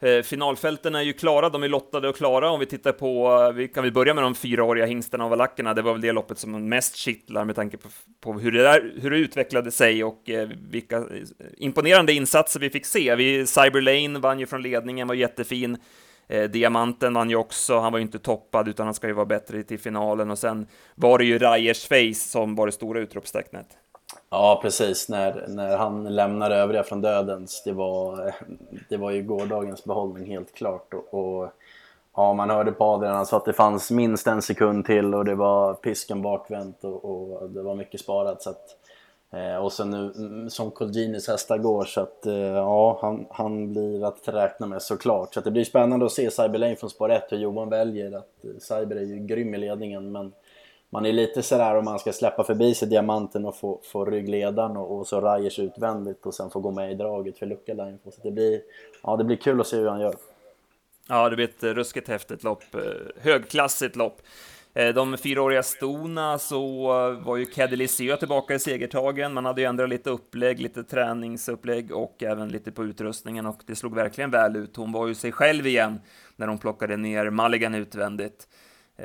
Eh, 0.00 0.22
finalfälten 0.22 0.94
är 0.94 1.02
ju 1.02 1.12
klara, 1.12 1.48
de 1.48 1.62
är 1.62 1.68
lottade 1.68 2.08
och 2.08 2.16
klara. 2.16 2.50
Om 2.50 2.60
vi 2.60 2.66
tittar 2.66 2.92
på, 2.92 3.42
eh, 3.48 3.52
vi 3.52 3.68
kan 3.68 3.82
väl 3.82 3.92
börja 3.92 4.14
med 4.14 4.24
de 4.24 4.34
fyraåriga 4.34 4.86
hingstarna 4.86 5.24
och 5.24 5.30
valackerna. 5.30 5.74
Det 5.74 5.82
var 5.82 5.92
väl 5.92 6.00
det 6.00 6.12
loppet 6.12 6.38
som 6.38 6.68
mest 6.68 6.96
kittlar 6.96 7.44
med 7.44 7.56
tanke 7.56 7.76
på, 7.76 7.88
på 8.20 8.32
hur, 8.32 8.52
det 8.52 8.62
där, 8.62 8.92
hur 9.00 9.10
det 9.10 9.18
utvecklade 9.18 9.70
sig 9.70 10.04
och 10.04 10.30
eh, 10.30 10.48
vilka 10.70 10.96
eh, 10.96 11.04
imponerande 11.56 12.12
insatser 12.12 12.60
vi 12.60 12.70
fick 12.70 12.86
se. 12.86 13.14
Vi, 13.14 13.46
Cyber 13.46 13.80
Lane 13.80 14.18
vann 14.18 14.40
ju 14.40 14.46
från 14.46 14.62
ledningen, 14.62 15.08
var 15.08 15.14
jättefin. 15.14 15.76
Eh, 16.30 16.50
diamanten 16.50 17.14
vann 17.14 17.30
ju 17.30 17.36
också, 17.36 17.78
han 17.78 17.92
var 17.92 17.98
ju 17.98 18.04
inte 18.04 18.18
toppad 18.18 18.68
utan 18.68 18.86
han 18.86 18.94
ska 18.94 19.06
ju 19.06 19.12
vara 19.12 19.26
bättre 19.26 19.62
till 19.62 19.78
finalen 19.78 20.30
och 20.30 20.38
sen 20.38 20.66
var 20.94 21.18
det 21.18 21.24
ju 21.24 21.38
Rajers 21.38 21.88
face 21.88 22.30
som 22.30 22.54
var 22.54 22.66
det 22.66 22.72
stora 22.72 23.00
utropstecknet. 23.00 23.66
Ja, 24.30 24.58
precis. 24.62 25.08
När, 25.08 25.44
när 25.48 25.76
han 25.76 26.04
lämnar 26.04 26.50
övriga 26.50 26.82
från 26.82 27.00
dödens, 27.00 27.62
det 27.64 27.72
var, 27.72 28.34
det 28.88 28.96
var 28.96 29.10
ju 29.10 29.22
gårdagens 29.22 29.84
behållning 29.84 30.26
helt 30.26 30.54
klart. 30.54 30.94
Och, 30.94 31.14
och 31.14 31.52
ja, 32.16 32.32
man 32.34 32.50
hörde 32.50 32.72
på 32.72 32.84
Adrian, 32.84 33.16
han 33.16 33.26
sa 33.26 33.36
att 33.36 33.44
det 33.44 33.52
fanns 33.52 33.90
minst 33.90 34.26
en 34.26 34.42
sekund 34.42 34.86
till 34.86 35.14
och 35.14 35.24
det 35.24 35.34
var 35.34 35.74
pisken 35.74 36.22
bakvänt 36.22 36.84
och, 36.84 37.04
och 37.04 37.50
det 37.50 37.62
var 37.62 37.74
mycket 37.74 38.00
sparat. 38.00 38.42
Så 38.42 38.50
att, 38.50 38.76
Eh, 39.32 39.56
och 39.56 39.72
sen 39.72 39.90
nu 39.90 40.12
mm, 40.16 40.50
som 40.50 40.70
Colginis 40.70 41.28
hästar 41.28 41.58
går 41.58 41.84
så 41.84 42.00
att 42.00 42.26
eh, 42.26 42.34
ja, 42.34 42.98
han, 43.02 43.26
han 43.30 43.72
blir 43.72 44.04
att 44.04 44.28
räkna 44.28 44.66
med 44.66 44.82
såklart. 44.82 45.34
Så 45.34 45.40
att 45.40 45.44
det 45.44 45.50
blir 45.50 45.64
spännande 45.64 46.06
att 46.06 46.12
se 46.12 46.30
Cyber 46.30 46.58
Lane 46.58 46.76
från 46.76 46.90
spår 46.90 47.10
1 47.10 47.24
hur 47.28 47.36
Johan 47.36 47.68
väljer. 47.68 48.12
Att 48.12 48.44
eh, 48.44 48.50
Cyber 48.58 48.96
är 48.96 49.04
ju 49.04 49.18
grym 49.18 49.54
i 49.54 49.58
ledningen 49.58 50.12
men 50.12 50.32
man 50.92 51.06
är 51.06 51.12
lite 51.12 51.42
sådär 51.42 51.76
om 51.76 51.84
man 51.84 51.98
ska 51.98 52.12
släppa 52.12 52.44
förbi 52.44 52.74
sig 52.74 52.88
diamanten 52.88 53.46
och 53.46 53.56
få, 53.56 53.80
få 53.84 54.04
ryggledaren 54.04 54.76
och, 54.76 54.98
och 54.98 55.06
så 55.06 55.20
Rajers 55.20 55.58
utvändigt 55.58 56.26
och 56.26 56.34
sen 56.34 56.50
få 56.50 56.60
gå 56.60 56.70
med 56.70 56.92
i 56.92 56.94
draget 56.94 57.38
för 57.38 57.46
lucka 57.46 57.74
line. 57.74 57.98
Så 58.04 58.10
det 58.22 58.30
blir, 58.30 58.60
ja, 59.02 59.16
det 59.16 59.24
blir 59.24 59.36
kul 59.36 59.60
att 59.60 59.66
se 59.66 59.76
hur 59.76 59.88
han 59.88 60.00
gör. 60.00 60.14
Ja, 61.08 61.28
det 61.28 61.36
blir 61.36 61.48
ett 61.48 61.62
ruskigt 61.62 62.08
häftigt 62.08 62.42
lopp. 62.42 62.74
Eh, 62.74 62.80
högklassigt 63.22 63.96
lopp. 63.96 64.22
Eh, 64.74 64.94
de 64.94 65.16
fyraåriga 65.16 65.62
stona 65.62 66.38
så 66.38 66.86
var 67.12 67.36
ju 67.36 67.44
Caddy 67.44 67.86
tillbaka 68.18 68.54
i 68.54 68.58
segertagen. 68.58 69.34
Man 69.34 69.44
hade 69.44 69.60
ju 69.60 69.66
ändrat 69.66 69.88
lite 69.88 70.10
upplägg, 70.10 70.60
lite 70.60 70.84
träningsupplägg 70.84 71.92
och 71.92 72.22
även 72.22 72.48
lite 72.48 72.72
på 72.72 72.84
utrustningen 72.84 73.46
och 73.46 73.62
det 73.66 73.76
slog 73.76 73.94
verkligen 73.94 74.30
väl 74.30 74.56
ut. 74.56 74.76
Hon 74.76 74.92
var 74.92 75.06
ju 75.06 75.14
sig 75.14 75.32
själv 75.32 75.66
igen 75.66 76.00
när 76.36 76.46
hon 76.46 76.58
plockade 76.58 76.96
ner 76.96 77.30
Mulligan 77.30 77.74
utvändigt. 77.74 78.48
Eh, 78.96 79.04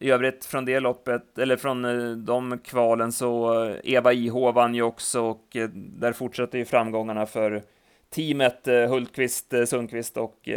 I 0.00 0.10
övrigt 0.10 0.44
från 0.44 0.64
det 0.64 0.80
loppet, 0.80 1.38
eller 1.38 1.56
från 1.56 1.84
eh, 1.84 2.10
de 2.10 2.58
kvalen 2.58 3.12
så 3.12 3.64
Eva 3.84 4.12
IH 4.12 4.52
vann 4.54 4.74
ju 4.74 4.82
också 4.82 5.20
och 5.20 5.56
där 5.74 6.12
fortsätter 6.12 6.58
ju 6.58 6.64
framgångarna 6.64 7.26
för 7.26 7.62
teamet 8.10 8.66
Hultqvist, 8.88 9.54
Sundqvist 9.66 10.16
och 10.16 10.48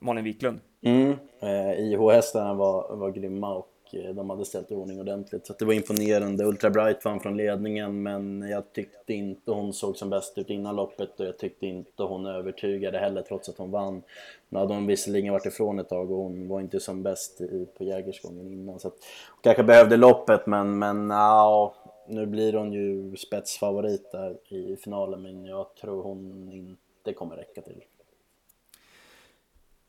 Malin 0.00 0.24
Wiklund. 0.24 0.60
Mm. 0.86 1.16
Eh, 1.40 1.80
IH-hästarna 1.80 2.54
var, 2.54 2.96
var 2.96 3.10
grymma 3.10 3.54
och 3.54 3.70
eh, 3.92 4.14
de 4.14 4.30
hade 4.30 4.44
ställt 4.44 4.70
i 4.70 4.74
ordning 4.74 5.00
ordentligt. 5.00 5.46
Så 5.46 5.54
det 5.58 5.64
var 5.64 5.72
imponerande. 5.72 6.44
Ultra 6.44 6.70
Bright 6.70 7.04
vann 7.04 7.20
från 7.20 7.36
ledningen 7.36 8.02
men 8.02 8.48
jag 8.50 8.72
tyckte 8.72 9.14
inte 9.14 9.50
hon 9.50 9.72
såg 9.72 9.96
som 9.96 10.10
bäst 10.10 10.38
ut 10.38 10.50
innan 10.50 10.76
loppet 10.76 11.20
och 11.20 11.26
jag 11.26 11.38
tyckte 11.38 11.66
inte 11.66 12.02
hon 12.02 12.26
övertygade 12.26 12.98
heller 12.98 13.22
trots 13.22 13.48
att 13.48 13.58
hon 13.58 13.70
vann. 13.70 14.02
Nu 14.48 14.58
hade 14.58 14.74
hon 14.74 14.86
visserligen 14.86 15.32
varit 15.32 15.46
ifrån 15.46 15.78
ett 15.78 15.88
tag 15.88 16.10
och 16.10 16.18
hon 16.18 16.48
var 16.48 16.60
inte 16.60 16.80
som 16.80 17.02
bäst 17.02 17.40
i, 17.40 17.66
på 17.78 17.84
Jägersgången 17.84 18.52
innan. 18.52 18.78
Så 18.78 18.88
att, 18.88 18.94
hon 19.30 19.42
kanske 19.42 19.62
behövde 19.62 19.96
loppet 19.96 20.46
men, 20.46 20.78
men 20.78 21.08
no, 21.08 21.74
nu 22.08 22.26
blir 22.26 22.52
hon 22.52 22.72
ju 22.72 23.16
spetsfavorit 23.16 24.12
där 24.12 24.36
i 24.48 24.76
finalen 24.76 25.22
men 25.22 25.44
jag 25.44 25.74
tror 25.74 26.02
hon 26.02 26.52
inte 26.52 27.12
kommer 27.12 27.36
räcka 27.36 27.60
till. 27.60 27.82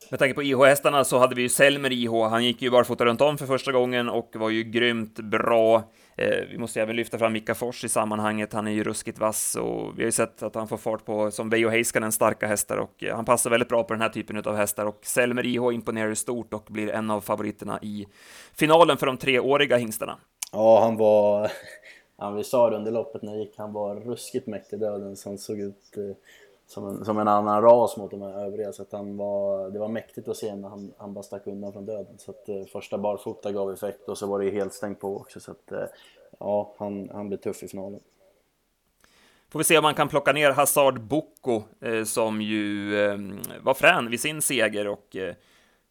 Med 0.10 0.20
tanke 0.20 0.36
på 0.36 0.44
IH-hästarna 0.44 1.04
så 1.04 1.18
hade 1.18 1.36
vi 1.36 1.42
ju 1.42 1.50
Selmer 1.50 1.92
IH, 1.92 2.12
han 2.30 2.46
gick 2.46 2.62
ju 2.62 2.72
barfota 2.72 3.06
runt 3.06 3.22
om 3.22 3.38
för 3.38 3.46
första 3.46 3.72
gången 3.72 4.10
och 4.10 4.30
var 4.36 4.50
ju 4.50 4.63
grymt 4.63 5.20
bra. 5.20 5.84
Eh, 6.16 6.46
vi 6.51 6.58
måste 6.58 6.82
även 6.82 6.96
lyfta 6.96 7.18
fram 7.18 7.34
Mika 7.34 7.56
Fors 7.56 7.84
i 7.84 7.89
sammanhanget, 7.89 8.54
han 8.54 8.68
är 8.68 8.72
ju 8.72 8.84
ruskigt 8.84 9.20
vass 9.20 9.56
och 9.56 10.00
vi 10.00 10.01
har 10.01 10.06
ju 10.06 10.12
sett 10.12 10.44
att 10.44 10.56
han 10.56 10.68
får 10.68 10.77
fart 10.77 11.06
på, 11.06 11.32
som 11.32 11.50
Veijo 11.50 11.70
Heiskanen, 11.70 12.12
starka 12.12 12.48
hästar 12.48 12.77
och 12.77 13.04
eh, 13.04 13.16
han 13.16 13.25
passar 13.25 13.50
väldigt 13.50 13.70
bra 13.70 13.84
på 13.84 13.94
den 13.94 14.01
här 14.01 14.10
typen 14.10 14.38
av 14.38 14.56
hästar 14.56 14.86
och 14.86 15.00
Selmer 15.01 15.46
IH 15.46 15.74
imponerar 15.74 16.10
ju 16.10 16.16
stort 16.16 16.54
och 16.54 16.68
blir 16.70 16.89
en 16.89 17.12
av 17.12 17.22
favoriterna 17.22 17.80
i 17.82 18.08
finalen 18.56 18.98
för 18.98 19.06
de 19.06 19.18
treåriga 19.18 19.77
hingstarna. 19.77 20.18
Ja, 20.51 20.82
han 20.82 20.98
var, 20.98 21.51
ja, 22.18 22.32
vi 22.32 22.44
sa 22.44 22.70
det 22.70 22.75
under 22.75 22.92
loppet 22.92 23.22
när 23.22 23.34
det 23.34 23.39
gick, 23.39 23.54
han 23.58 23.74
var 23.74 23.96
ruskigt 23.96 24.48
mäktig 24.48 24.80
döden, 24.80 25.16
så 25.16 25.30
han 25.30 25.38
såg 25.38 25.60
ut 25.60 25.98
eh 25.98 26.18
som 26.67 26.88
en, 26.88 27.05
som 27.05 27.19
en 27.19 27.27
annan 27.27 27.62
ras 27.62 27.97
mot 27.97 28.12
de 28.12 28.21
här 28.21 28.45
övriga. 28.45 28.74
Så 28.74 28.81
att 28.81 28.91
han 28.91 29.17
var, 29.17 29.69
det 29.69 29.79
var 29.79 29.88
mäktigt 29.88 30.27
att 30.27 30.38
se 30.38 30.55
när 30.55 30.69
han, 30.69 30.93
han 30.97 31.13
bara 31.13 31.24
stack 31.24 31.47
undan 31.47 31.74
från 31.74 31.86
döden. 31.86 32.17
Så 32.17 32.31
att 32.31 32.50
eh, 32.50 32.63
första 32.71 32.97
barfota 32.97 33.51
gav 33.51 33.74
effekt 33.74 34.09
och 34.09 34.17
så 34.17 34.27
var 34.27 34.39
det 34.39 34.50
helt 34.50 34.74
stängt 34.74 35.00
på 35.00 35.17
också. 35.17 35.39
Så 35.39 35.51
att 35.51 35.71
eh, 35.71 35.86
ja, 36.39 36.75
han, 36.77 37.09
han 37.13 37.27
blir 37.27 37.38
tuff 37.38 37.63
i 37.63 37.67
finalen. 37.67 38.00
Får 39.50 39.59
vi 39.59 39.63
se 39.63 39.77
om 39.77 39.83
man 39.83 39.95
kan 39.95 40.07
plocka 40.07 40.33
ner 40.33 40.51
Hazard 40.51 41.01
Boko 41.01 41.63
eh, 41.81 42.03
som 42.03 42.41
ju 42.41 42.95
eh, 43.00 43.17
var 43.62 43.74
frän 43.74 44.09
vid 44.09 44.19
sin 44.19 44.41
seger 44.41 44.88
och 44.88 45.15
eh, 45.15 45.36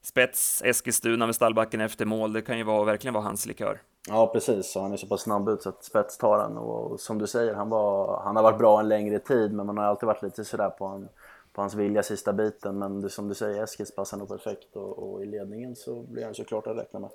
spets 0.02 0.62
Eskilstuna 0.64 1.26
med 1.26 1.34
stallbacken 1.34 1.80
efter 1.80 2.04
mål. 2.04 2.32
Det 2.32 2.42
kan 2.42 2.58
ju 2.58 2.64
vara, 2.64 2.84
verkligen 2.84 3.14
vara 3.14 3.24
hans 3.24 3.46
likör. 3.46 3.80
Ja 4.08 4.26
precis, 4.26 4.76
och 4.76 4.82
han 4.82 4.92
är 4.92 4.96
så 4.96 5.06
pass 5.06 5.20
snabb 5.20 5.48
ut 5.48 5.62
så 5.62 5.68
att 5.68 5.84
spets 5.84 6.18
tar 6.18 6.38
han. 6.38 6.56
Och 6.56 7.00
som 7.00 7.18
du 7.18 7.26
säger, 7.26 7.54
han, 7.54 7.68
var, 7.68 8.20
han 8.24 8.36
har 8.36 8.42
varit 8.42 8.58
bra 8.58 8.80
en 8.80 8.88
längre 8.88 9.18
tid 9.18 9.52
men 9.52 9.66
man 9.66 9.78
har 9.78 9.84
alltid 9.84 10.06
varit 10.06 10.22
lite 10.22 10.44
sådär 10.44 10.70
på, 10.70 10.86
han, 10.86 11.08
på 11.52 11.60
hans 11.60 11.74
vilja 11.74 12.02
sista 12.02 12.32
biten. 12.32 12.78
Men 12.78 13.00
det, 13.00 13.10
som 13.10 13.28
du 13.28 13.34
säger, 13.34 13.62
Eskils 13.62 13.94
passar 13.94 14.16
nog 14.16 14.28
perfekt 14.28 14.76
och, 14.76 14.98
och, 14.98 15.22
i 15.22 15.26
ledningen 15.26 15.76
så 15.76 16.02
blir 16.02 16.24
han 16.24 16.34
såklart 16.34 16.66
att 16.66 16.76
räkna 16.76 17.00
med. 17.00 17.10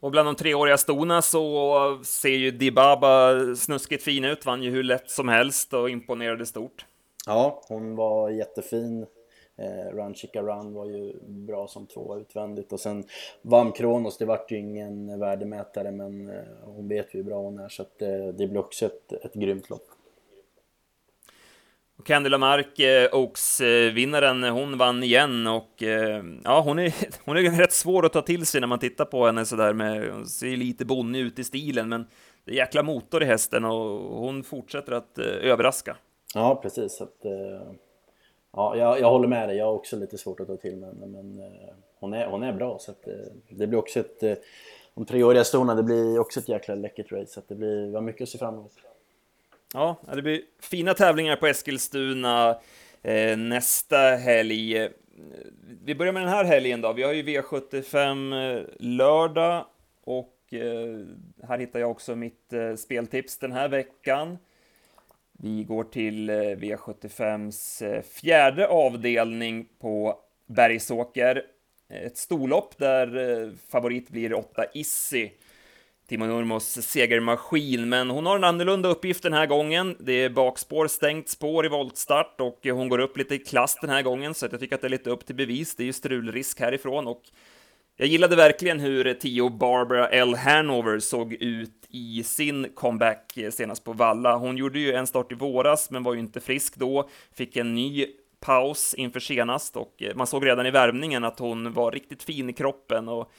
Och 0.00 0.10
bland 0.10 0.28
de 0.28 0.34
treåriga 0.34 0.78
stona 0.78 1.22
så 1.22 2.00
ser 2.04 2.36
ju 2.36 2.50
Dibaba 2.50 3.34
snuskigt 3.56 4.04
fin 4.04 4.24
ut, 4.24 4.46
vann 4.46 4.62
ju 4.62 4.70
hur 4.70 4.82
lätt 4.82 5.10
som 5.10 5.28
helst 5.28 5.74
och 5.74 5.90
imponerade 5.90 6.46
stort. 6.46 6.86
Ja, 7.26 7.62
hon 7.68 7.96
var 7.96 8.30
jättefin. 8.30 9.06
Eh, 9.56 9.96
Run 9.96 10.14
Chica 10.14 10.42
Run 10.42 10.74
var 10.74 10.86
ju 10.86 11.12
bra 11.22 11.68
som 11.68 11.86
två 11.86 12.18
utvändigt 12.18 12.72
och 12.72 12.80
sen 12.80 13.04
vann 13.42 13.72
Kronos, 13.72 14.18
det 14.18 14.24
vart 14.24 14.50
ju 14.50 14.58
ingen 14.58 15.18
värdemätare 15.18 15.90
men 15.90 16.28
eh, 16.28 16.44
hon 16.62 16.88
vet 16.88 17.14
ju 17.14 17.18
hur 17.18 17.24
bra 17.24 17.38
hon 17.38 17.58
är 17.58 17.68
så 17.68 17.82
att, 17.82 18.02
eh, 18.02 18.26
det 18.26 18.46
blir 18.46 18.58
också 18.58 18.86
ett, 18.86 19.12
ett 19.12 19.34
grymt 19.34 19.70
lopp. 19.70 19.86
Candy 22.04 22.28
Lamarck, 22.28 22.78
eh, 22.78 23.14
Oaks-vinnaren, 23.14 24.42
hon 24.42 24.78
vann 24.78 25.02
igen 25.02 25.46
och 25.46 25.82
eh, 25.82 26.24
ja, 26.44 26.60
hon 26.60 26.78
är, 26.78 26.94
hon 27.24 27.36
är 27.36 27.58
rätt 27.58 27.72
svår 27.72 28.06
att 28.06 28.12
ta 28.12 28.22
till 28.22 28.46
sig 28.46 28.60
när 28.60 28.68
man 28.68 28.78
tittar 28.78 29.04
på 29.04 29.26
henne 29.26 29.44
sådär 29.44 29.72
med, 29.72 30.12
hon 30.12 30.26
ser 30.26 30.56
lite 30.56 30.84
bonnig 30.84 31.20
ut 31.20 31.38
i 31.38 31.44
stilen, 31.44 31.88
men 31.88 32.06
det 32.44 32.52
är 32.52 32.56
jäkla 32.56 32.82
motor 32.82 33.22
i 33.22 33.26
hästen 33.26 33.64
och 33.64 34.00
hon 34.18 34.42
fortsätter 34.44 34.92
att 34.92 35.18
eh, 35.18 35.26
överraska. 35.26 35.96
Ja, 36.34 36.60
precis. 36.62 37.00
Att, 37.00 37.24
eh, 37.24 37.72
ja, 38.52 38.76
jag, 38.76 39.00
jag 39.00 39.10
håller 39.10 39.28
med 39.28 39.48
dig, 39.48 39.56
jag 39.56 39.64
har 39.64 39.72
också 39.72 39.96
lite 39.96 40.18
svårt 40.18 40.40
att 40.40 40.46
ta 40.46 40.56
till 40.56 40.76
mig 40.76 40.90
men, 41.00 41.10
men 41.10 41.38
eh, 41.40 41.74
hon, 42.00 42.12
är, 42.12 42.26
hon 42.26 42.42
är 42.42 42.52
bra 42.52 42.78
så 42.78 42.90
att, 42.90 43.08
eh, 43.08 43.14
det 43.48 43.66
blir 43.66 43.78
också 43.78 44.00
ett, 44.00 44.22
eh, 44.22 44.34
de 44.94 45.04
treåriga 45.04 45.44
storna, 45.44 45.74
det 45.74 45.82
blir 45.82 46.18
också 46.18 46.40
ett 46.40 46.48
jäkla 46.48 46.74
läckert 46.74 47.12
race 47.12 47.32
så 47.32 47.40
att 47.40 47.48
det 47.48 47.54
blir, 47.54 47.86
vi 47.86 47.94
har 47.94 48.02
mycket 48.02 48.22
att 48.22 48.28
se 48.28 48.38
fram 48.38 48.54
emot. 48.54 48.72
Ja, 49.74 49.96
det 50.14 50.22
blir 50.22 50.40
fina 50.60 50.94
tävlingar 50.94 51.36
på 51.36 51.46
Eskilstuna 51.46 52.60
eh, 53.02 53.36
nästa 53.36 53.98
helg. 53.98 54.76
Eh, 54.76 54.90
vi 55.84 55.94
börjar 55.94 56.12
med 56.12 56.22
den 56.22 56.28
här 56.28 56.44
helgen 56.44 56.80
då. 56.80 56.92
Vi 56.92 57.02
har 57.02 57.12
ju 57.12 57.22
V75 57.22 58.56
eh, 58.56 58.64
lördag 58.78 59.66
och 60.04 60.38
eh, 60.50 61.06
här 61.48 61.58
hittar 61.58 61.80
jag 61.80 61.90
också 61.90 62.16
mitt 62.16 62.52
eh, 62.52 62.74
speltips 62.74 63.38
den 63.38 63.52
här 63.52 63.68
veckan. 63.68 64.38
Vi 65.44 65.64
går 65.64 65.84
till 65.84 66.30
eh, 66.30 66.34
V75s 66.34 67.84
eh, 67.84 68.02
fjärde 68.02 68.68
avdelning 68.68 69.68
på 69.80 70.18
Bergsåker. 70.46 71.42
Eh, 71.90 72.02
ett 72.02 72.16
storlopp 72.16 72.78
där 72.78 73.52
favorit 73.70 74.10
blir 74.10 74.34
8 74.34 74.64
Issi. 74.74 75.32
Timo 76.08 76.26
Nurmos 76.26 76.82
segermaskin, 76.82 77.88
men 77.88 78.10
hon 78.10 78.26
har 78.26 78.36
en 78.36 78.44
annorlunda 78.44 78.88
uppgift 78.88 79.22
den 79.22 79.32
här 79.32 79.46
gången. 79.46 79.96
Det 80.00 80.12
är 80.12 80.30
bakspår, 80.30 80.86
stängt 80.86 81.28
spår 81.28 81.66
i 81.66 81.68
voltstart 81.68 82.40
och 82.40 82.66
hon 82.66 82.88
går 82.88 82.98
upp 82.98 83.16
lite 83.16 83.34
i 83.34 83.38
klass 83.38 83.78
den 83.80 83.90
här 83.90 84.02
gången, 84.02 84.34
så 84.34 84.48
jag 84.50 84.60
tycker 84.60 84.74
att 84.74 84.80
det 84.80 84.88
är 84.88 84.90
lite 84.90 85.10
upp 85.10 85.26
till 85.26 85.36
bevis. 85.36 85.76
Det 85.76 85.82
är 85.82 85.86
ju 85.86 85.92
strulrisk 85.92 86.60
härifrån 86.60 87.06
och 87.06 87.22
jag 87.96 88.08
gillade 88.08 88.36
verkligen 88.36 88.80
hur 88.80 89.14
Tio 89.14 89.48
Barbara 89.50 90.08
L. 90.08 90.34
Hanover 90.34 90.98
såg 90.98 91.32
ut 91.32 91.86
i 91.88 92.22
sin 92.22 92.68
comeback 92.74 93.38
senast 93.50 93.84
på 93.84 93.92
Valla. 93.92 94.36
Hon 94.36 94.56
gjorde 94.56 94.78
ju 94.78 94.92
en 94.92 95.06
start 95.06 95.32
i 95.32 95.34
våras, 95.34 95.90
men 95.90 96.02
var 96.02 96.14
ju 96.14 96.20
inte 96.20 96.40
frisk 96.40 96.76
då, 96.76 97.08
fick 97.34 97.56
en 97.56 97.74
ny 97.74 98.06
paus 98.40 98.94
inför 98.94 99.20
senast 99.20 99.76
och 99.76 100.02
eh, 100.02 100.14
man 100.14 100.26
såg 100.26 100.46
redan 100.46 100.66
i 100.66 100.70
värmningen 100.70 101.24
att 101.24 101.38
hon 101.38 101.72
var 101.72 101.92
riktigt 101.92 102.22
fin 102.22 102.50
i 102.50 102.52
kroppen 102.52 103.08
och 103.08 103.32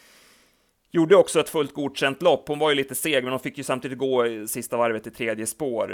Gjorde 0.95 1.15
också 1.15 1.39
ett 1.39 1.50
fullt 1.50 1.74
godkänt 1.74 2.22
lopp. 2.22 2.48
Hon 2.48 2.60
var 2.60 2.69
ju 2.69 2.75
lite 2.75 2.95
seg, 2.95 3.24
men 3.24 3.33
hon 3.33 3.39
fick 3.39 3.57
ju 3.57 3.63
samtidigt 3.63 3.98
gå 3.98 4.25
sista 4.48 4.77
varvet 4.77 5.07
i 5.07 5.12
tredje 5.12 5.45
spår. 5.45 5.88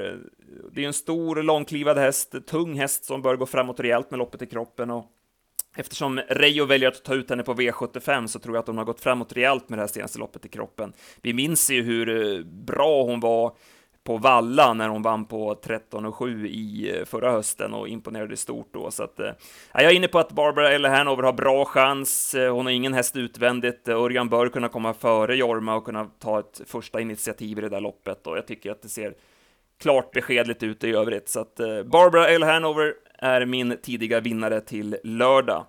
Det 0.71 0.79
är 0.79 0.81
ju 0.81 0.87
en 0.87 0.93
stor, 0.93 1.43
långklivad 1.43 1.97
häst, 1.97 2.35
tung 2.47 2.73
häst 2.73 3.05
som 3.05 3.21
bör 3.21 3.35
gå 3.35 3.45
framåt 3.45 3.79
rejält 3.79 4.11
med 4.11 4.17
loppet 4.17 4.41
i 4.41 4.45
kroppen 4.45 4.89
och 4.89 5.05
Eftersom 5.75 6.19
Reijo 6.29 6.65
väljer 6.65 6.89
att 6.89 7.03
ta 7.03 7.13
ut 7.13 7.29
henne 7.29 7.43
på 7.43 7.53
V75 7.53 8.27
så 8.27 8.39
tror 8.39 8.55
jag 8.55 8.61
att 8.61 8.67
hon 8.67 8.77
har 8.77 8.85
gått 8.85 9.01
framåt 9.01 9.33
rejält 9.33 9.69
med 9.69 9.79
det 9.79 9.83
här 9.83 9.87
senaste 9.87 10.19
loppet 10.19 10.45
i 10.45 10.49
kroppen. 10.49 10.93
Vi 11.21 11.33
minns 11.33 11.69
ju 11.69 11.83
hur 11.83 12.37
eh, 12.37 12.45
bra 12.45 13.03
hon 13.03 13.19
var 13.19 13.53
på 14.03 14.17
Valla 14.17 14.73
när 14.73 14.89
hon 14.89 15.01
vann 15.01 15.25
på 15.25 15.55
13,7 15.55 16.45
i 16.45 16.97
eh, 16.97 17.05
förra 17.05 17.31
hösten 17.31 17.73
och 17.73 17.87
imponerade 17.87 18.37
stort 18.37 18.69
då. 18.73 18.91
Så 18.91 19.03
att, 19.03 19.19
eh, 19.19 19.31
jag 19.73 19.83
är 19.83 19.91
inne 19.91 20.07
på 20.07 20.19
att 20.19 20.31
Barbara 20.31 20.71
eller 20.71 20.89
Hanover 20.89 21.23
har 21.23 21.33
bra 21.33 21.65
chans. 21.65 22.35
Eh, 22.35 22.53
hon 22.53 22.65
har 22.65 22.73
ingen 22.73 22.93
häst 22.93 23.15
utvändigt. 23.15 23.87
Örjan 23.87 24.29
bör 24.29 24.49
kunna 24.49 24.69
komma 24.69 24.93
före 24.93 25.35
Jorma 25.35 25.75
och 25.75 25.85
kunna 25.85 26.05
ta 26.19 26.39
ett 26.39 26.61
första 26.65 27.01
initiativ 27.01 27.57
i 27.57 27.61
det 27.61 27.69
där 27.69 27.81
loppet 27.81 28.27
och 28.27 28.37
jag 28.37 28.47
tycker 28.47 28.71
att 28.71 28.81
det 28.81 28.89
ser 28.89 29.13
klart 29.81 30.11
beskedligt 30.11 30.63
ut 30.63 30.83
i 30.83 30.91
övrigt. 30.91 31.29
Så 31.29 31.39
att 31.39 31.55
Barbara 31.85 32.27
eller 32.27 32.47
Hanover 32.47 32.93
är 33.21 33.45
min 33.45 33.77
tidiga 33.81 34.19
vinnare 34.19 34.61
till 34.61 34.97
lördag. 35.03 35.65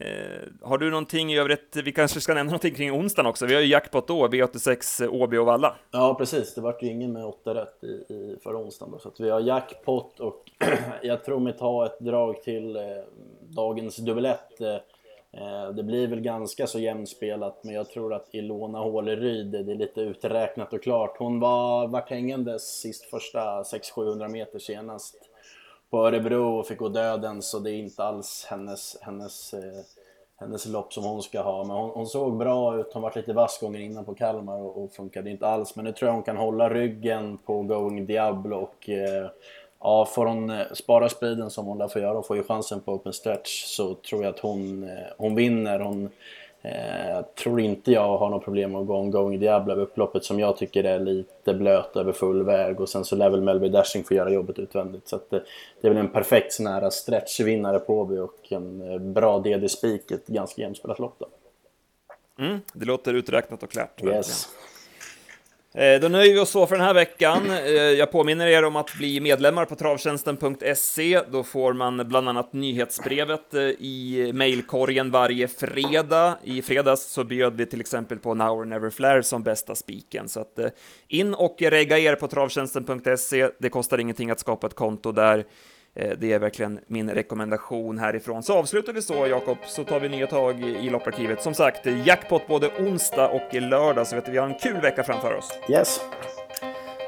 Eh, 0.00 0.48
har 0.62 0.78
du 0.78 0.90
någonting 0.90 1.32
i 1.32 1.38
övrigt? 1.38 1.76
Vi 1.76 1.92
kanske 1.92 2.20
ska 2.20 2.34
nämna 2.34 2.50
någonting 2.50 2.74
kring 2.74 2.92
onsdagen 2.92 3.30
också. 3.30 3.46
Vi 3.46 3.54
har 3.54 3.60
ju 3.60 3.66
jackpot 3.66 4.08
då, 4.08 4.28
V86 4.28 5.08
Åby 5.08 5.36
och 5.36 5.46
Valla. 5.46 5.76
Ja, 5.90 6.14
precis. 6.14 6.54
Det 6.54 6.60
vart 6.60 6.82
ju 6.82 6.86
ingen 6.86 7.12
med 7.12 7.24
åtta 7.26 7.54
rätt 7.54 7.84
i, 7.84 7.86
i 7.86 8.36
förra 8.42 8.58
onsdagen. 8.58 8.92
Då, 8.92 8.98
så 8.98 9.08
att 9.08 9.20
vi 9.20 9.30
har 9.30 9.40
jackpot 9.40 10.20
och 10.20 10.44
jag 11.02 11.24
tror 11.24 11.40
mig 11.40 11.52
ta 11.52 11.86
ett 11.86 12.00
drag 12.00 12.42
till 12.42 12.76
eh, 12.76 12.82
dagens 13.40 13.96
dubbelett. 13.96 14.60
Eh, 14.60 14.74
eh, 15.32 15.70
det 15.70 15.82
blir 15.82 16.06
väl 16.06 16.20
ganska 16.20 16.66
så 16.66 16.78
jämnspelat, 16.78 17.64
men 17.64 17.74
jag 17.74 17.90
tror 17.90 18.14
att 18.14 18.28
Ilona 18.32 18.78
Håleryd, 18.78 19.46
det 19.46 19.72
är 19.72 19.76
lite 19.76 20.00
uträknat 20.00 20.72
och 20.72 20.82
klart. 20.82 21.16
Hon 21.18 21.40
var 21.40 21.88
vart 21.88 22.10
hängandes 22.10 22.80
sist 22.80 23.10
första 23.10 23.62
600-700 23.62 24.28
meter 24.28 24.58
senast 24.58 25.27
på 25.90 26.06
Örebro 26.06 26.58
och 26.58 26.66
fick 26.66 26.78
gå 26.78 26.88
döden 26.88 27.42
så 27.42 27.58
det 27.58 27.70
är 27.70 27.74
inte 27.74 28.04
alls 28.04 28.46
hennes, 28.50 28.96
hennes, 29.00 29.54
eh, 29.54 29.80
hennes 30.40 30.66
lopp 30.66 30.92
som 30.92 31.04
hon 31.04 31.22
ska 31.22 31.42
ha. 31.42 31.64
Men 31.64 31.76
hon, 31.76 31.90
hon 31.90 32.06
såg 32.06 32.36
bra 32.36 32.80
ut, 32.80 32.90
hon 32.92 33.02
var 33.02 33.12
lite 33.14 33.32
vass 33.32 33.58
gånger 33.60 33.80
innan 33.80 34.04
på 34.04 34.14
Kalmar 34.14 34.60
och, 34.60 34.84
och 34.84 34.92
funkade 34.92 35.30
inte 35.30 35.46
alls. 35.46 35.76
Men 35.76 35.84
nu 35.84 35.92
tror 35.92 36.08
jag 36.08 36.14
hon 36.14 36.22
kan 36.22 36.36
hålla 36.36 36.70
ryggen 36.70 37.38
på 37.46 37.62
Going 37.62 38.06
Diablo 38.06 38.56
och 38.56 38.88
eh, 38.88 39.30
ja, 39.80 40.04
får 40.04 40.26
hon 40.26 40.50
eh, 40.50 40.66
spara 40.72 41.08
speeden 41.08 41.50
som 41.50 41.66
hon 41.66 41.78
lär 41.78 41.88
få 41.88 41.98
göra 41.98 42.18
och 42.18 42.26
får 42.26 42.36
ju 42.36 42.44
chansen 42.44 42.80
på 42.80 42.92
open 42.92 43.12
stretch 43.12 43.64
så 43.64 43.94
tror 43.94 44.22
jag 44.22 44.34
att 44.34 44.40
hon, 44.40 44.84
eh, 44.84 45.06
hon 45.18 45.34
vinner. 45.34 45.80
Hon, 45.80 46.10
Eh, 46.68 47.22
tror 47.22 47.60
inte 47.60 47.92
jag 47.92 48.18
har 48.18 48.30
något 48.30 48.44
problem 48.44 48.72
med 48.72 48.80
att 48.80 48.86
gå 48.86 48.96
ongoing 48.96 49.40
Diablo 49.40 49.72
över 49.72 49.82
upploppet 49.82 50.24
som 50.24 50.40
jag 50.40 50.56
tycker 50.56 50.84
är 50.84 50.98
lite 50.98 51.54
blöt 51.54 51.96
över 51.96 52.12
full 52.12 52.42
väg 52.42 52.80
och 52.80 52.88
sen 52.88 53.04
så 53.04 53.16
lär 53.16 53.30
väl 53.30 53.42
Melby 53.42 53.68
Dashing 53.68 54.04
få 54.04 54.14
göra 54.14 54.30
jobbet 54.30 54.58
utvändigt. 54.58 55.08
Så 55.08 55.16
att 55.16 55.30
det, 55.30 55.42
det 55.80 55.88
är 55.88 55.94
väl 55.94 56.04
en 56.04 56.12
perfekt 56.12 56.52
sån 56.52 56.66
här 56.66 56.90
stretchvinnare 56.90 57.78
på 57.78 58.00
Åby 58.00 58.18
och 58.18 58.52
en 58.52 58.92
eh, 58.92 58.98
bra 58.98 59.38
DD-spik, 59.38 60.10
ett 60.10 60.26
ganska 60.26 60.62
jämspelat 60.62 60.98
lopp 60.98 61.16
då. 61.18 61.26
Mm, 62.44 62.60
det 62.72 62.84
låter 62.84 63.14
uträknat 63.14 63.62
och 63.62 63.70
klart. 63.70 64.02
Yes. 64.04 64.48
Eh, 65.78 66.00
då 66.00 66.08
nöjer 66.08 66.34
vi 66.34 66.40
oss 66.40 66.50
så 66.50 66.66
för 66.66 66.76
den 66.76 66.84
här 66.84 66.94
veckan. 66.94 67.50
Eh, 67.50 67.72
jag 67.72 68.12
påminner 68.12 68.46
er 68.46 68.64
om 68.64 68.76
att 68.76 68.94
bli 68.94 69.20
medlemmar 69.20 69.64
på 69.64 69.74
travtjänsten.se. 69.74 71.20
Då 71.30 71.42
får 71.42 71.72
man 71.72 72.08
bland 72.08 72.28
annat 72.28 72.52
nyhetsbrevet 72.52 73.54
eh, 73.54 73.62
i 73.62 74.30
mejlkorgen 74.34 75.10
varje 75.10 75.48
fredag. 75.48 76.38
I 76.44 76.62
fredags 76.62 77.02
så 77.02 77.24
bjöd 77.24 77.56
vi 77.56 77.66
till 77.66 77.80
exempel 77.80 78.18
på 78.18 78.34
Now 78.34 78.58
or 78.58 78.64
Never 78.64 78.90
Flare 78.90 79.22
som 79.22 79.42
bästa 79.42 79.74
spiken. 79.74 80.28
Så 80.28 80.40
att 80.40 80.58
in 81.08 81.34
och 81.34 81.56
regga 81.58 81.98
er 81.98 82.14
på 82.14 82.28
travtjänsten.se. 82.28 83.50
Det 83.58 83.68
kostar 83.68 83.98
ingenting 83.98 84.30
att 84.30 84.40
skapa 84.40 84.66
ett 84.66 84.74
konto 84.74 85.12
där. 85.12 85.44
Eh, 85.94 86.10
det 86.18 86.32
är 86.32 86.38
verkligen 86.38 86.80
min 86.86 87.10
rekommendation 87.10 87.98
härifrån. 87.98 88.42
Så 88.42 88.58
avslutar 88.58 88.92
vi 88.92 89.02
så, 89.02 89.26
Jakob, 89.26 89.58
så 89.66 89.84
tar 89.84 90.00
vi 90.00 90.08
nya 90.08 90.26
tag 90.26 90.60
i 90.60 90.90
lopparkivet. 90.90 91.42
Som 91.42 91.54
sagt, 91.54 91.86
jackpot 91.86 92.46
både 92.46 92.70
onsdag 92.78 93.28
och 93.28 93.54
lördag, 93.54 94.06
så 94.06 94.16
vet 94.16 94.26
du, 94.26 94.32
vi 94.32 94.38
har 94.38 94.46
en 94.46 94.54
kul 94.54 94.80
vecka 94.80 95.02
framför 95.04 95.34
oss. 95.34 95.58
Yes. 95.70 96.00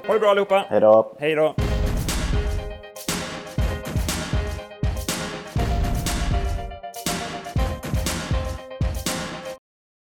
Ha 0.07 0.15
det 0.15 0.21
bra 0.21 0.31
allihopa. 0.31 0.65
Hej 0.69 0.81
då. 0.81 1.17
Hej 1.21 1.35
då. 1.35 1.55